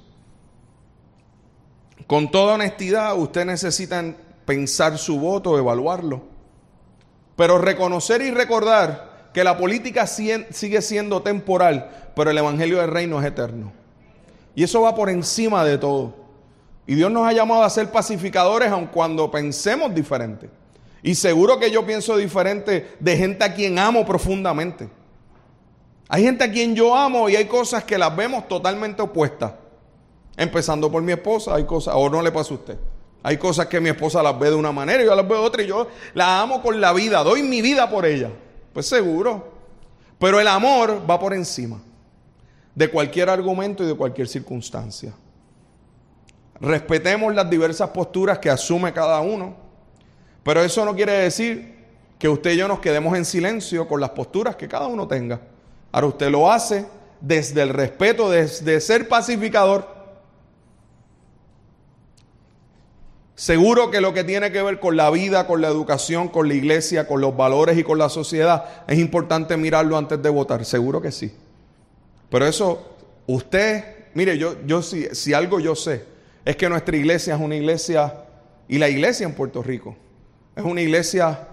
[2.07, 4.03] Con toda honestidad, usted necesita
[4.45, 6.23] pensar su voto, evaluarlo,
[7.35, 13.19] pero reconocer y recordar que la política sigue siendo temporal, pero el Evangelio del Reino
[13.21, 13.71] es eterno.
[14.55, 16.15] Y eso va por encima de todo.
[16.85, 20.49] Y Dios nos ha llamado a ser pacificadores aun cuando pensemos diferente.
[21.03, 24.89] Y seguro que yo pienso diferente de gente a quien amo profundamente.
[26.13, 29.53] Hay gente a quien yo amo y hay cosas que las vemos totalmente opuestas.
[30.35, 32.77] Empezando por mi esposa, hay cosas, o no le pasa a usted.
[33.23, 35.47] Hay cosas que mi esposa las ve de una manera y yo las veo de
[35.47, 38.29] otra y yo la amo con la vida, doy mi vida por ella.
[38.73, 39.53] Pues seguro.
[40.19, 41.81] Pero el amor va por encima
[42.75, 45.13] de cualquier argumento y de cualquier circunstancia.
[46.59, 49.55] Respetemos las diversas posturas que asume cada uno,
[50.43, 51.73] pero eso no quiere decir
[52.19, 55.39] que usted y yo nos quedemos en silencio con las posturas que cada uno tenga.
[55.91, 56.85] Ahora usted lo hace
[57.19, 60.01] desde el respeto, desde ser pacificador.
[63.35, 66.53] Seguro que lo que tiene que ver con la vida, con la educación, con la
[66.53, 70.63] iglesia, con los valores y con la sociedad, es importante mirarlo antes de votar.
[70.63, 71.33] Seguro que sí.
[72.29, 76.05] Pero eso, usted, mire, yo, yo si, si algo yo sé,
[76.45, 78.25] es que nuestra iglesia es una iglesia,
[78.67, 79.95] y la iglesia en Puerto Rico,
[80.55, 81.47] es una iglesia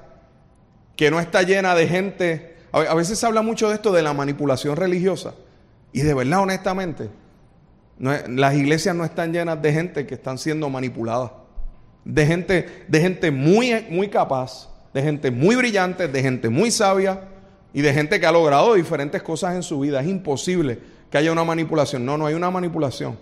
[0.95, 4.13] que no está llena de gente a veces se habla mucho de esto de la
[4.13, 5.35] manipulación religiosa.
[5.93, 7.09] Y de verdad, honestamente,
[7.99, 11.33] las iglesias no están llenas de gente que están siendo manipulada.
[12.05, 17.23] De gente, de gente muy, muy capaz, de gente muy brillante, de gente muy sabia
[17.73, 20.01] y de gente que ha logrado diferentes cosas en su vida.
[20.01, 20.79] Es imposible
[21.11, 22.05] que haya una manipulación.
[22.05, 23.19] No, no hay una manipulación.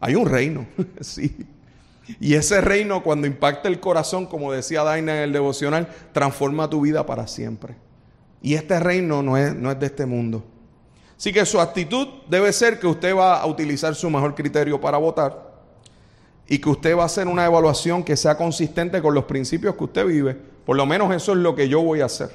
[0.00, 0.66] Hay un reino,
[1.00, 1.46] sí.
[2.18, 6.80] Y ese reino, cuando impacta el corazón, como decía Daina en el devocional, transforma tu
[6.80, 7.76] vida para siempre.
[8.42, 10.44] Y este reino no es, no es de este mundo.
[11.16, 14.96] Así que su actitud debe ser que usted va a utilizar su mejor criterio para
[14.96, 15.50] votar
[16.48, 19.84] y que usted va a hacer una evaluación que sea consistente con los principios que
[19.84, 20.36] usted vive.
[20.64, 22.30] Por lo menos eso es lo que yo voy a hacer.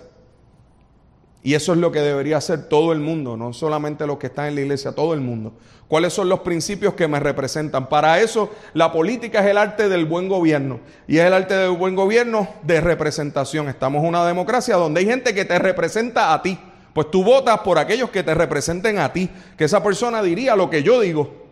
[1.45, 4.47] Y eso es lo que debería hacer todo el mundo, no solamente los que están
[4.47, 5.53] en la iglesia, todo el mundo.
[5.87, 7.87] ¿Cuáles son los principios que me representan?
[7.87, 10.79] Para eso la política es el arte del buen gobierno.
[11.07, 13.69] Y es el arte del buen gobierno de representación.
[13.69, 16.57] Estamos en una democracia donde hay gente que te representa a ti.
[16.95, 19.29] Pues tú votas por aquellos que te representen a ti.
[19.55, 21.45] Que esa persona diría lo que yo digo.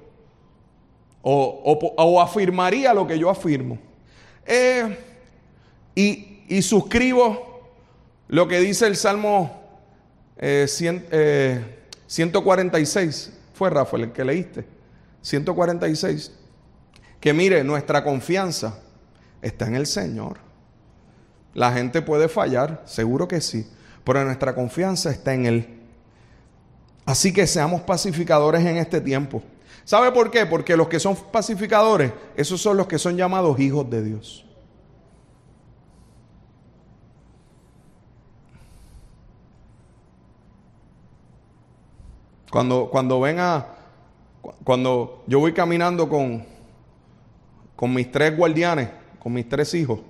[1.21, 3.77] o, afirmaría lo que yo afirmo.
[4.47, 4.97] Eh,
[5.93, 7.69] y, suscribo
[8.27, 9.62] lo que dice el Salmo
[10.43, 13.27] 146.
[13.27, 14.65] Eh, Fue Rafael el que leíste.
[15.21, 16.31] 146.
[17.19, 18.79] Que mire, nuestra confianza
[19.41, 20.37] está en el Señor.
[21.53, 23.67] La gente puede fallar, seguro que sí,
[24.03, 25.79] pero nuestra confianza está en Él.
[27.05, 29.43] Así que seamos pacificadores en este tiempo.
[29.85, 30.45] ¿Sabe por qué?
[30.45, 34.45] Porque los que son pacificadores, esos son los que son llamados hijos de Dios.
[42.53, 43.65] Cuando, cuando ven a,
[44.63, 46.45] cuando yo voy caminando con,
[47.75, 50.01] con mis tres guardianes, con mis tres hijos,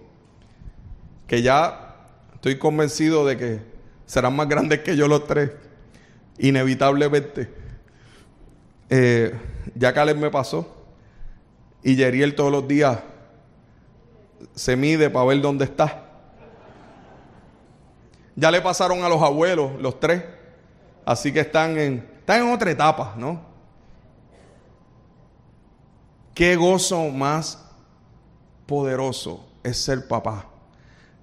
[1.25, 1.95] que ya
[2.33, 3.61] estoy convencido de que
[4.05, 5.51] serán más grandes que yo los tres,
[6.37, 7.49] inevitablemente.
[8.89, 9.33] Eh,
[9.73, 10.83] ya Caleb me pasó
[11.81, 12.99] y Yeriel todos los días
[14.53, 16.09] se mide para ver dónde está.
[18.35, 20.25] Ya le pasaron a los abuelos, los tres,
[21.05, 23.41] así que están en, están en otra etapa, ¿no?
[26.34, 27.61] Qué gozo más
[28.65, 30.47] poderoso es ser papá.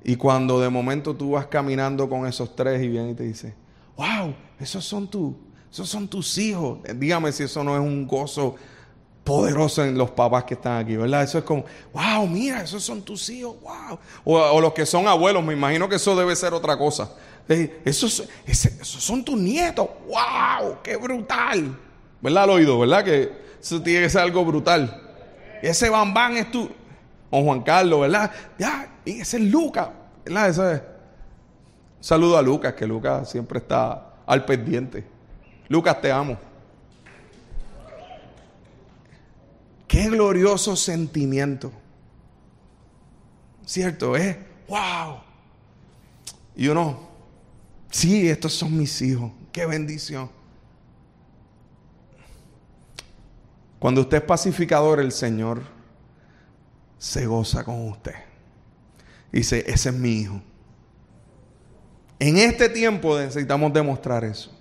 [0.04, 3.54] Y cuando de momento tú vas caminando con esos tres y vienen y te dice,
[3.96, 5.38] wow, esos son, tú,
[5.72, 6.80] esos son tus hijos.
[6.94, 8.56] Dígame si eso no es un gozo
[9.24, 11.22] poderoso en los papás que están aquí, ¿verdad?
[11.22, 13.98] Eso es como, wow, mira, esos son tus hijos, wow.
[14.24, 17.10] O, los que son abuelos, me imagino que eso debe ser otra cosa.
[17.84, 21.76] Esos, esos son tus nietos, wow, qué brutal.
[22.20, 22.44] ¿Verdad?
[22.44, 23.04] Al oído, ¿verdad?
[23.04, 25.00] Que eso tiene que ser algo brutal.
[25.62, 26.70] Ese bambán es tu,
[27.30, 28.30] o Juan Carlos, ¿verdad?
[28.58, 29.88] Ya, y ese es Lucas,
[30.24, 30.48] ¿verdad?
[30.48, 30.82] Eso es.
[32.00, 35.04] saludo a Lucas, que Lucas siempre está al pendiente.
[35.68, 36.36] Lucas, te amo.
[39.90, 41.72] Qué glorioso sentimiento.
[43.66, 44.14] ¿Cierto?
[44.14, 44.36] Es,
[44.68, 45.18] wow.
[46.54, 47.08] Y uno,
[47.90, 49.32] sí, estos son mis hijos.
[49.50, 50.30] Qué bendición.
[53.80, 55.62] Cuando usted es pacificador, el Señor
[56.96, 58.14] se goza con usted.
[59.32, 60.40] Dice, ese es mi hijo.
[62.20, 64.56] En este tiempo necesitamos demostrar eso.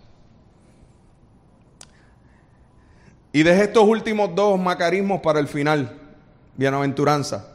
[3.32, 6.00] Y deje estos últimos dos macarismos para el final.
[6.56, 7.48] Bienaventuranza.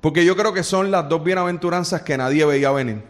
[0.00, 3.02] Porque yo creo que son las dos bienaventuranzas que nadie veía venir.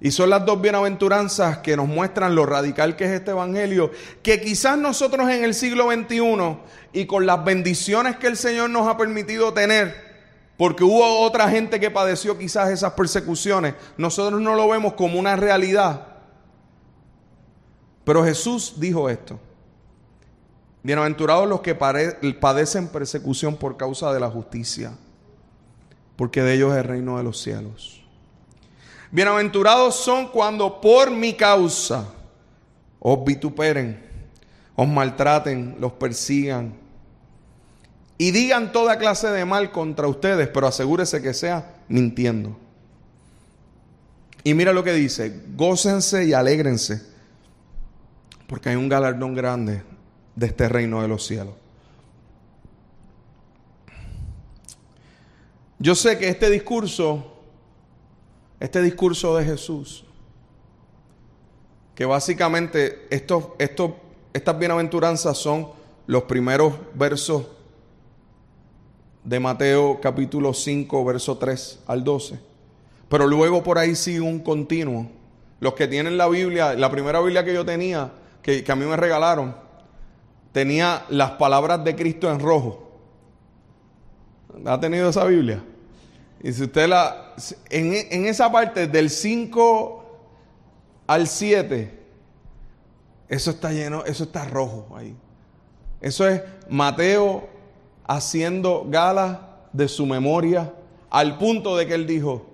[0.00, 3.90] Y son las dos bienaventuranzas que nos muestran lo radical que es este Evangelio,
[4.22, 6.56] que quizás nosotros en el siglo XXI
[6.92, 9.94] y con las bendiciones que el Señor nos ha permitido tener,
[10.56, 15.34] porque hubo otra gente que padeció quizás esas persecuciones, nosotros no lo vemos como una
[15.34, 16.07] realidad.
[18.08, 19.38] Pero Jesús dijo esto,
[20.82, 24.92] bienaventurados los que padecen persecución por causa de la justicia,
[26.16, 28.02] porque de ellos es el reino de los cielos.
[29.10, 32.08] Bienaventurados son cuando por mi causa
[32.98, 34.02] os vituperen,
[34.74, 36.72] os maltraten, los persigan
[38.16, 42.56] y digan toda clase de mal contra ustedes, pero asegúrese que sea mintiendo.
[44.44, 47.17] Y mira lo que dice, gócense y alégrense,
[48.48, 49.84] porque hay un galardón grande
[50.34, 51.54] de este reino de los cielos.
[55.78, 57.38] Yo sé que este discurso
[58.60, 60.04] este discurso de Jesús,
[61.94, 65.68] que básicamente estas bienaventuranzas son
[66.06, 67.46] los primeros versos
[69.22, 72.40] de Mateo capítulo 5, verso 3 al 12.
[73.08, 75.08] Pero luego por ahí sigue un continuo.
[75.60, 78.10] Los que tienen la Biblia, la primera Biblia que yo tenía,
[78.64, 79.54] que, a mí me regalaron,
[80.52, 82.88] tenía las palabras de Cristo en rojo.
[84.64, 85.62] ¿Ha tenido esa Biblia?
[86.42, 87.34] Y si usted la.
[87.68, 90.04] En, esa parte del 5
[91.06, 91.98] al 7,
[93.28, 95.14] eso está lleno, eso está rojo ahí.
[96.00, 97.48] Eso es Mateo
[98.06, 100.72] haciendo gala de su memoria
[101.10, 102.46] al punto de que él dijo,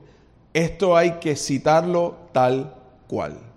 [0.52, 2.74] esto hay que citarlo tal
[3.06, 3.53] cual.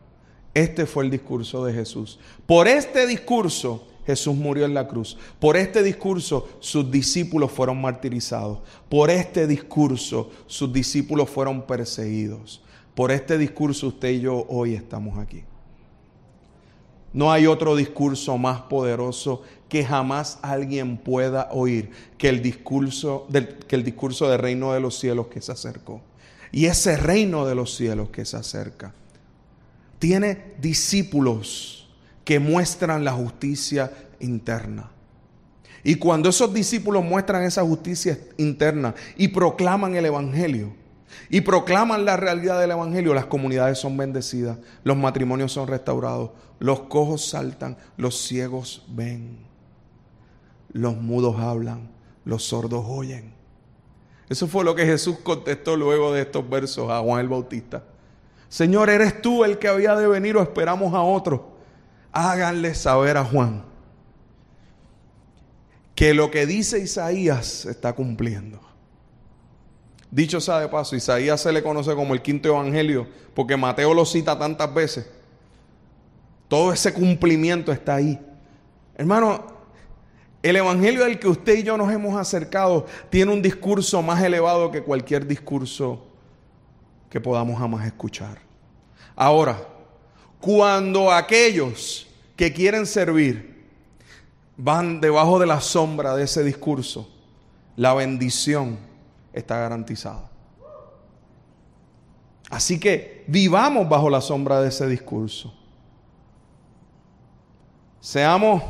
[0.57, 2.17] Este fue el discurso de Jesús.
[2.47, 5.15] Por este discurso Jesús murió en la cruz.
[5.39, 8.57] Por este discurso sus discípulos fueron martirizados.
[8.89, 12.63] Por este discurso sus discípulos fueron perseguidos.
[12.95, 15.43] Por este discurso usted y yo hoy estamos aquí.
[17.13, 23.59] No hay otro discurso más poderoso que jamás alguien pueda oír que el discurso del,
[23.59, 26.01] que el discurso del reino de los cielos que se acercó.
[26.51, 28.95] Y ese reino de los cielos que se acerca
[29.99, 31.89] tiene discípulos
[32.23, 34.91] que muestran la justicia interna.
[35.83, 40.73] Y cuando esos discípulos muestran esa justicia interna y proclaman el Evangelio,
[41.29, 46.81] y proclaman la realidad del Evangelio, las comunidades son bendecidas, los matrimonios son restaurados, los
[46.81, 49.37] cojos saltan, los ciegos ven,
[50.71, 51.89] los mudos hablan,
[52.25, 53.33] los sordos oyen.
[54.29, 57.83] Eso fue lo que Jesús contestó luego de estos versos a Juan el Bautista.
[58.49, 61.57] Señor, ¿eres tú el que había de venir o esperamos a otro?
[62.11, 63.63] Háganle saber a Juan
[65.95, 68.59] que lo que dice Isaías se está cumpliendo.
[70.11, 74.05] Dicho sea de paso, Isaías se le conoce como el quinto evangelio porque Mateo lo
[74.05, 75.07] cita tantas veces.
[76.47, 78.19] Todo ese cumplimiento está ahí.
[78.95, 79.45] Hermano,
[80.41, 84.71] el evangelio al que usted y yo nos hemos acercado tiene un discurso más elevado
[84.71, 86.06] que cualquier discurso
[87.09, 88.39] que podamos jamás escuchar.
[89.15, 89.57] Ahora,
[90.39, 93.65] cuando aquellos que quieren servir
[94.55, 97.09] van debajo de la sombra de ese discurso,
[97.75, 98.77] la bendición
[99.33, 100.29] está garantizada.
[102.49, 105.53] Así que vivamos bajo la sombra de ese discurso.
[107.99, 108.63] Seamos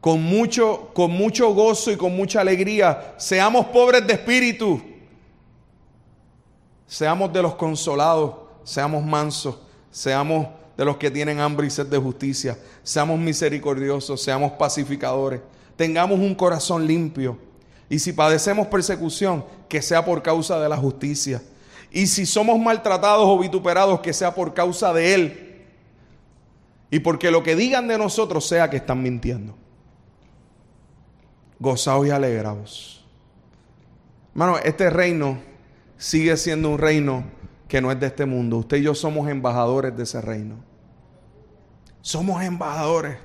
[0.00, 3.14] con mucho, con mucho gozo y con mucha alegría.
[3.16, 4.80] Seamos pobres de espíritu.
[6.86, 8.34] Seamos de los consolados.
[8.64, 9.56] Seamos mansos.
[9.90, 12.58] Seamos de los que tienen hambre y sed de justicia.
[12.82, 15.40] Seamos misericordiosos, seamos pacificadores.
[15.76, 17.38] Tengamos un corazón limpio.
[17.88, 21.42] Y si padecemos persecución, que sea por causa de la justicia.
[21.90, 25.64] Y si somos maltratados o vituperados, que sea por causa de Él.
[26.90, 29.54] Y porque lo que digan de nosotros sea que están mintiendo.
[31.58, 33.04] Gozaos y alegraos.
[34.32, 35.38] Hermano, este reino
[36.04, 37.24] sigue siendo un reino
[37.66, 38.58] que no es de este mundo.
[38.58, 40.56] Usted y yo somos embajadores de ese reino.
[42.02, 43.16] Somos embajadores.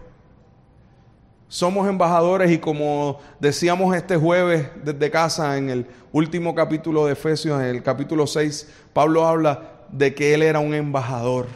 [1.49, 7.59] Somos embajadores y como decíamos este jueves desde casa en el último capítulo de Efesios,
[7.59, 11.47] en el capítulo 6, Pablo habla de que él era un embajador.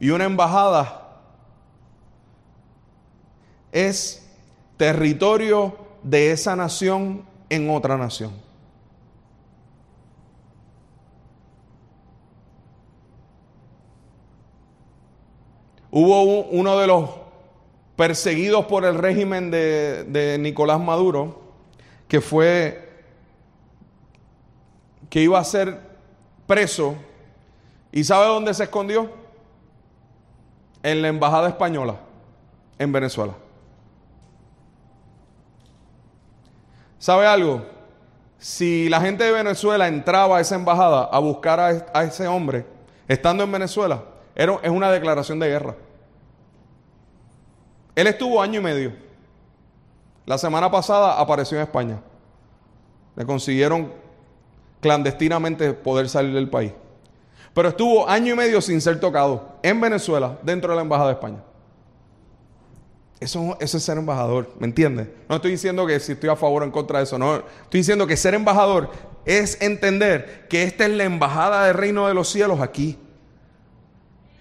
[0.00, 1.20] Y una embajada
[3.70, 4.28] es
[4.76, 8.32] territorio de esa nación en otra nación.
[15.90, 17.10] Hubo uno de los
[17.96, 21.40] perseguidos por el régimen de, Nicolás Maduro,
[22.06, 22.88] que fue,
[25.10, 25.78] que iba a ser
[26.46, 26.94] preso,
[27.92, 29.10] ¿y sabe dónde se escondió?
[30.82, 31.96] En la embajada española,
[32.78, 33.34] en Venezuela.
[37.00, 37.62] ¿Sabe algo?
[38.38, 42.66] Si la gente de Venezuela entraba a esa embajada a buscar a, ese hombre,
[43.08, 44.02] estando en Venezuela,
[44.34, 45.74] es una declaración de guerra.
[47.94, 48.92] Él estuvo año y medio.
[50.26, 52.00] La semana pasada apareció en España.
[53.16, 53.92] Le consiguieron
[54.80, 56.72] clandestinamente poder salir del país.
[57.54, 61.14] Pero estuvo año y medio sin ser tocado en Venezuela, dentro de la Embajada de
[61.14, 61.38] España.
[63.20, 65.08] Eso, es ser embajador, ¿me entiendes?
[65.28, 67.36] No estoy diciendo que si estoy a favor o en contra de eso, no.
[67.36, 68.90] Estoy diciendo que ser embajador
[69.26, 72.98] es entender que esta es la embajada del reino de los cielos aquí.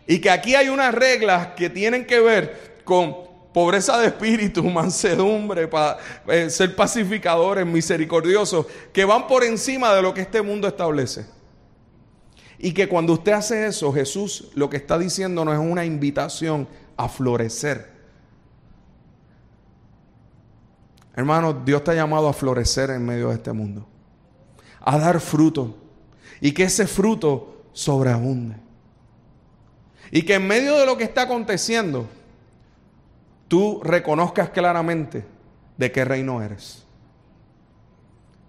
[0.07, 3.17] Y que aquí hay unas reglas que tienen que ver con
[3.53, 5.97] pobreza de espíritu, mansedumbre, para
[6.29, 11.25] eh, ser pacificadores, misericordiosos, que van por encima de lo que este mundo establece.
[12.57, 16.65] Y que cuando usted hace eso, Jesús lo que está diciendo no es una invitación
[16.95, 17.98] a florecer.
[21.19, 23.85] Hermano, Dios te ha llamado a florecer en medio de este mundo,
[24.79, 25.75] a dar fruto
[26.39, 28.55] y que ese fruto sobreabunde.
[30.11, 32.07] Y que en medio de lo que está aconteciendo,
[33.49, 35.25] tú reconozcas claramente
[35.75, 36.85] de qué reino eres.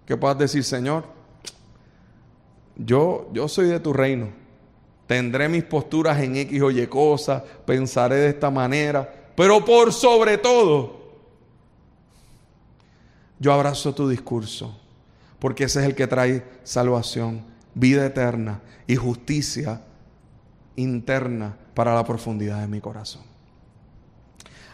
[0.05, 1.03] Que puedas decir, Señor,
[2.77, 4.29] yo, yo soy de tu reino.
[5.07, 10.37] Tendré mis posturas en X o Y cosas, pensaré de esta manera, pero por sobre
[10.37, 11.00] todo,
[13.41, 14.79] yo abrazo tu discurso,
[15.39, 19.81] porque ese es el que trae salvación, vida eterna y justicia
[20.75, 23.23] interna para la profundidad de mi corazón.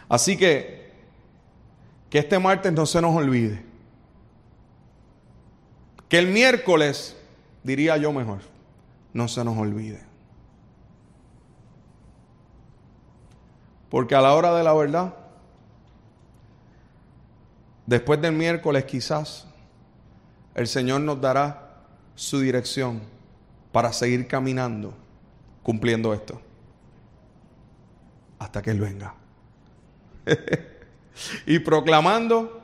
[0.06, 0.92] Así que,
[2.10, 3.64] que este martes no se nos olvide.
[6.10, 7.16] Que el miércoles,
[7.62, 8.40] diría yo mejor,
[9.14, 10.02] no se nos olvide.
[13.88, 15.14] Porque a la hora de la verdad,
[17.88, 19.46] después del miércoles quizás,
[20.54, 21.84] el Señor nos dará
[22.14, 23.00] su dirección
[23.72, 24.94] para seguir caminando
[25.62, 26.40] cumpliendo esto.
[28.38, 29.14] hasta que Él venga.
[31.46, 32.60] y proclamando,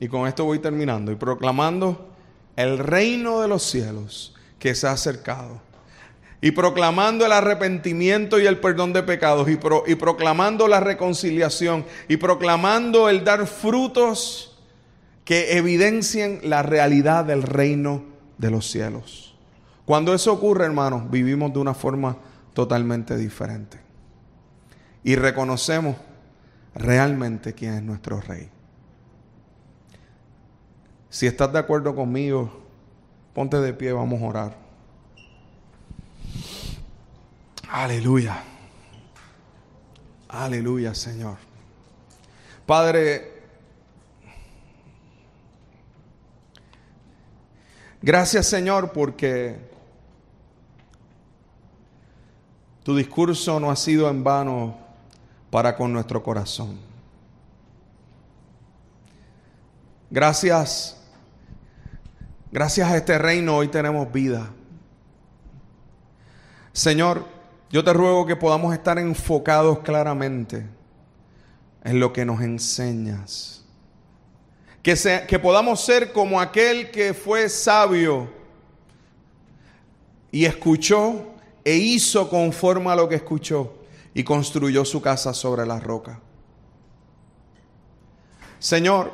[0.00, 2.10] y con esto voy terminando, y proclamando
[2.56, 5.60] el reino de los cielos que se ha acercado.
[6.40, 12.16] Y proclamando el arrepentimiento y el perdón de pecados, y, y proclamando la reconciliación, y
[12.16, 14.56] proclamando el dar frutos
[15.24, 18.04] que evidencien la realidad del reino
[18.38, 19.36] de los cielos.
[19.84, 22.16] Cuando eso ocurre, hermanos, vivimos de una forma
[22.54, 23.78] totalmente diferente.
[25.02, 25.96] Y reconocemos
[26.74, 28.48] realmente quién es nuestro rey.
[31.10, 32.50] Si estás de acuerdo conmigo,
[33.34, 34.67] ponte de pie, vamos a orar.
[37.70, 38.42] Aleluya.
[40.28, 41.36] Aleluya, Señor.
[42.64, 43.42] Padre,
[48.00, 49.58] gracias Señor porque
[52.82, 54.78] tu discurso no ha sido en vano
[55.50, 56.78] para con nuestro corazón.
[60.10, 60.98] Gracias,
[62.50, 64.50] gracias a este reino hoy tenemos vida.
[66.72, 67.37] Señor,
[67.70, 70.66] yo te ruego que podamos estar enfocados claramente
[71.84, 73.64] en lo que nos enseñas.
[74.82, 74.94] Que,
[75.28, 78.30] que podamos ser como aquel que fue sabio
[80.30, 83.74] y escuchó e hizo conforme a lo que escuchó
[84.14, 86.20] y construyó su casa sobre la roca.
[88.58, 89.12] Señor,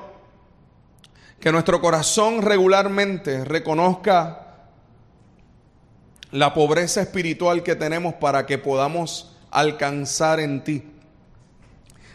[1.41, 4.44] que nuestro corazón regularmente reconozca
[6.35, 10.83] la pobreza espiritual que tenemos para que podamos alcanzar en ti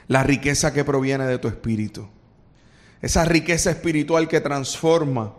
[0.08, 2.06] la riqueza que proviene de tu espíritu.
[3.02, 5.34] Esa riqueza espiritual que transforma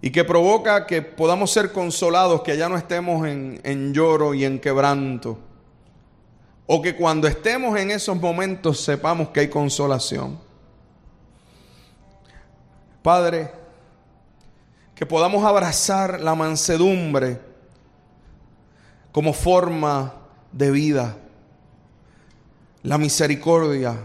[0.00, 4.58] y que provoca que podamos ser consolados, que ya no estemos en, lloro y en
[4.58, 5.38] quebranto.
[6.64, 10.40] O que cuando estemos en esos momentos sepamos que hay consolación.
[13.02, 13.65] Padre,
[14.96, 17.38] que podamos abrazar la mansedumbre
[19.12, 20.12] como forma
[20.50, 21.16] de vida,
[22.82, 23.96] la misericordia,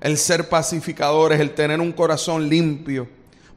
[0.00, 3.08] el ser pacificadores, el tener un corazón limpio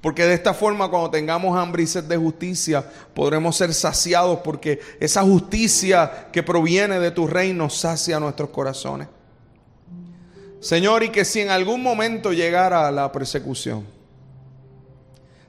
[0.02, 4.80] porque de esta forma cuando tengamos hambre y sed de justicia podremos ser saciados porque
[5.00, 9.10] esa justicia que proviene de tu reino sacia nuestros corazones.
[10.62, 13.86] Señor, y que si en algún momento llegara la persecución,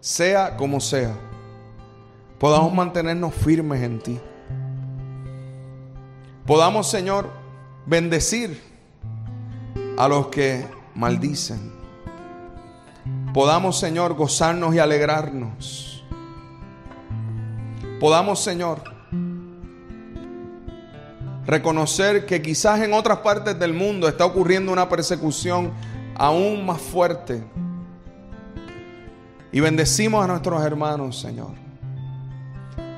[0.01, 1.15] sea como sea,
[2.39, 4.21] podamos mantenernos firmes en ti.
[6.47, 7.31] Podamos, Señor,
[7.87, 8.61] bendecir
[9.97, 11.81] a los que maldicen
[13.33, 16.05] podamos, Señor, gozarnos y alegrarnos.
[17.99, 18.83] Podamos, Señor,
[21.47, 25.71] reconocer que quizás en otras partes del mundo está ocurriendo una persecución
[26.17, 27.43] aún más fuerte.
[29.53, 31.53] Y bendecimos a nuestros hermanos, Señor.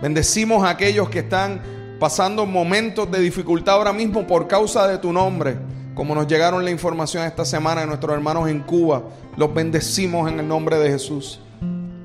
[0.00, 1.61] Bendecimos a aquellos que están
[1.98, 5.57] pasando momentos de dificultad ahora mismo por causa de tu nombre
[5.94, 9.03] como nos llegaron la información esta semana de nuestros hermanos en Cuba,
[9.36, 11.40] los bendecimos en el nombre de Jesús.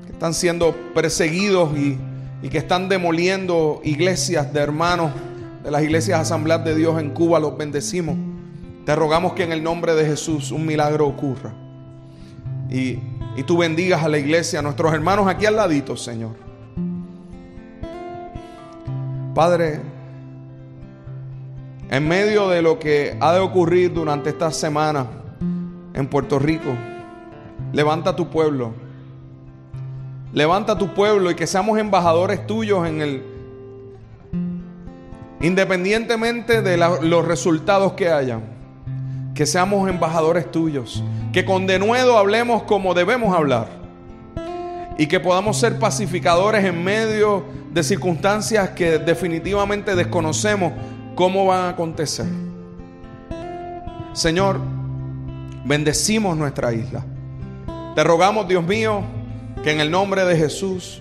[0.06, 1.98] Que están siendo perseguidos y,
[2.42, 5.12] y que están demoliendo iglesias de hermanos
[5.64, 8.16] de las iglesias asambleas de Dios en Cuba, los bendecimos.
[8.84, 11.54] Te rogamos que en el nombre de Jesús un milagro ocurra.
[12.70, 12.98] Y,
[13.38, 16.32] y tú bendigas a la iglesia, a nuestros hermanos aquí al ladito, Señor.
[19.32, 19.80] Padre,
[21.88, 25.06] en medio de lo que ha de ocurrir durante esta semana
[25.94, 26.74] en Puerto Rico,
[27.72, 28.72] levanta tu pueblo.
[30.32, 33.22] Levanta tu pueblo y que seamos embajadores tuyos en el...
[35.42, 38.57] Independientemente de los resultados que hayan,
[39.38, 41.00] que seamos embajadores tuyos.
[41.32, 43.68] Que con denuedo hablemos como debemos hablar.
[44.98, 50.72] Y que podamos ser pacificadores en medio de circunstancias que definitivamente desconocemos
[51.14, 52.26] cómo van a acontecer.
[54.12, 54.58] Señor,
[55.64, 57.06] bendecimos nuestra isla.
[57.94, 59.04] Te rogamos, Dios mío,
[59.62, 61.00] que en el nombre de Jesús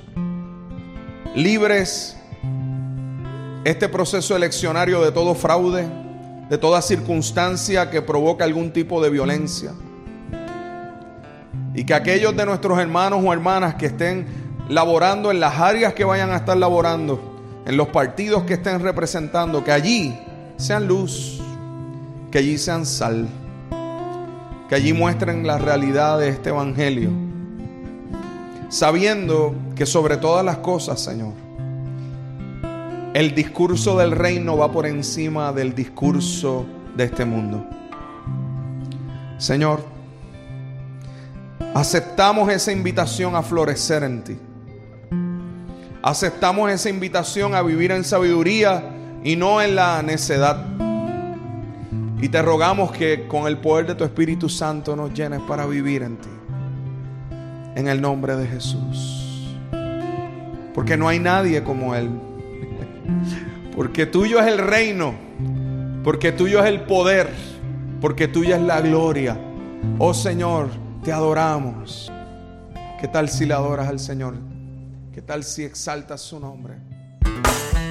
[1.33, 2.15] libres
[3.63, 5.87] este proceso eleccionario de todo fraude,
[6.49, 9.71] de toda circunstancia que provoque algún tipo de violencia.
[11.73, 14.25] Y que aquellos de nuestros hermanos o hermanas que estén
[14.69, 17.19] laborando en las áreas que vayan a estar laborando,
[17.65, 20.17] en los partidos que estén representando, que allí
[20.57, 21.41] sean luz,
[22.31, 23.27] que allí sean sal,
[24.69, 27.11] que allí muestren la realidad de este Evangelio,
[28.69, 31.33] sabiendo que sobre todas las cosas, Señor,
[33.13, 37.65] el discurso del reino va por encima del discurso de este mundo.
[39.37, 39.83] Señor,
[41.73, 44.37] aceptamos esa invitación a florecer en ti.
[46.01, 48.83] Aceptamos esa invitación a vivir en sabiduría
[49.23, 50.65] y no en la necedad.
[52.19, 56.01] Y te rogamos que con el poder de tu Espíritu Santo nos llenes para vivir
[56.01, 56.29] en ti.
[57.75, 59.55] En el nombre de Jesús.
[60.73, 62.09] Porque no hay nadie como Él.
[63.75, 65.13] Porque tuyo es el reino.
[66.03, 67.29] Porque tuyo es el poder.
[68.01, 69.37] Porque tuya es la gloria.
[69.99, 70.69] Oh Señor,
[71.03, 72.11] te adoramos.
[72.99, 74.35] ¿Qué tal si le adoras al Señor?
[75.13, 76.75] ¿Qué tal si exaltas su nombre?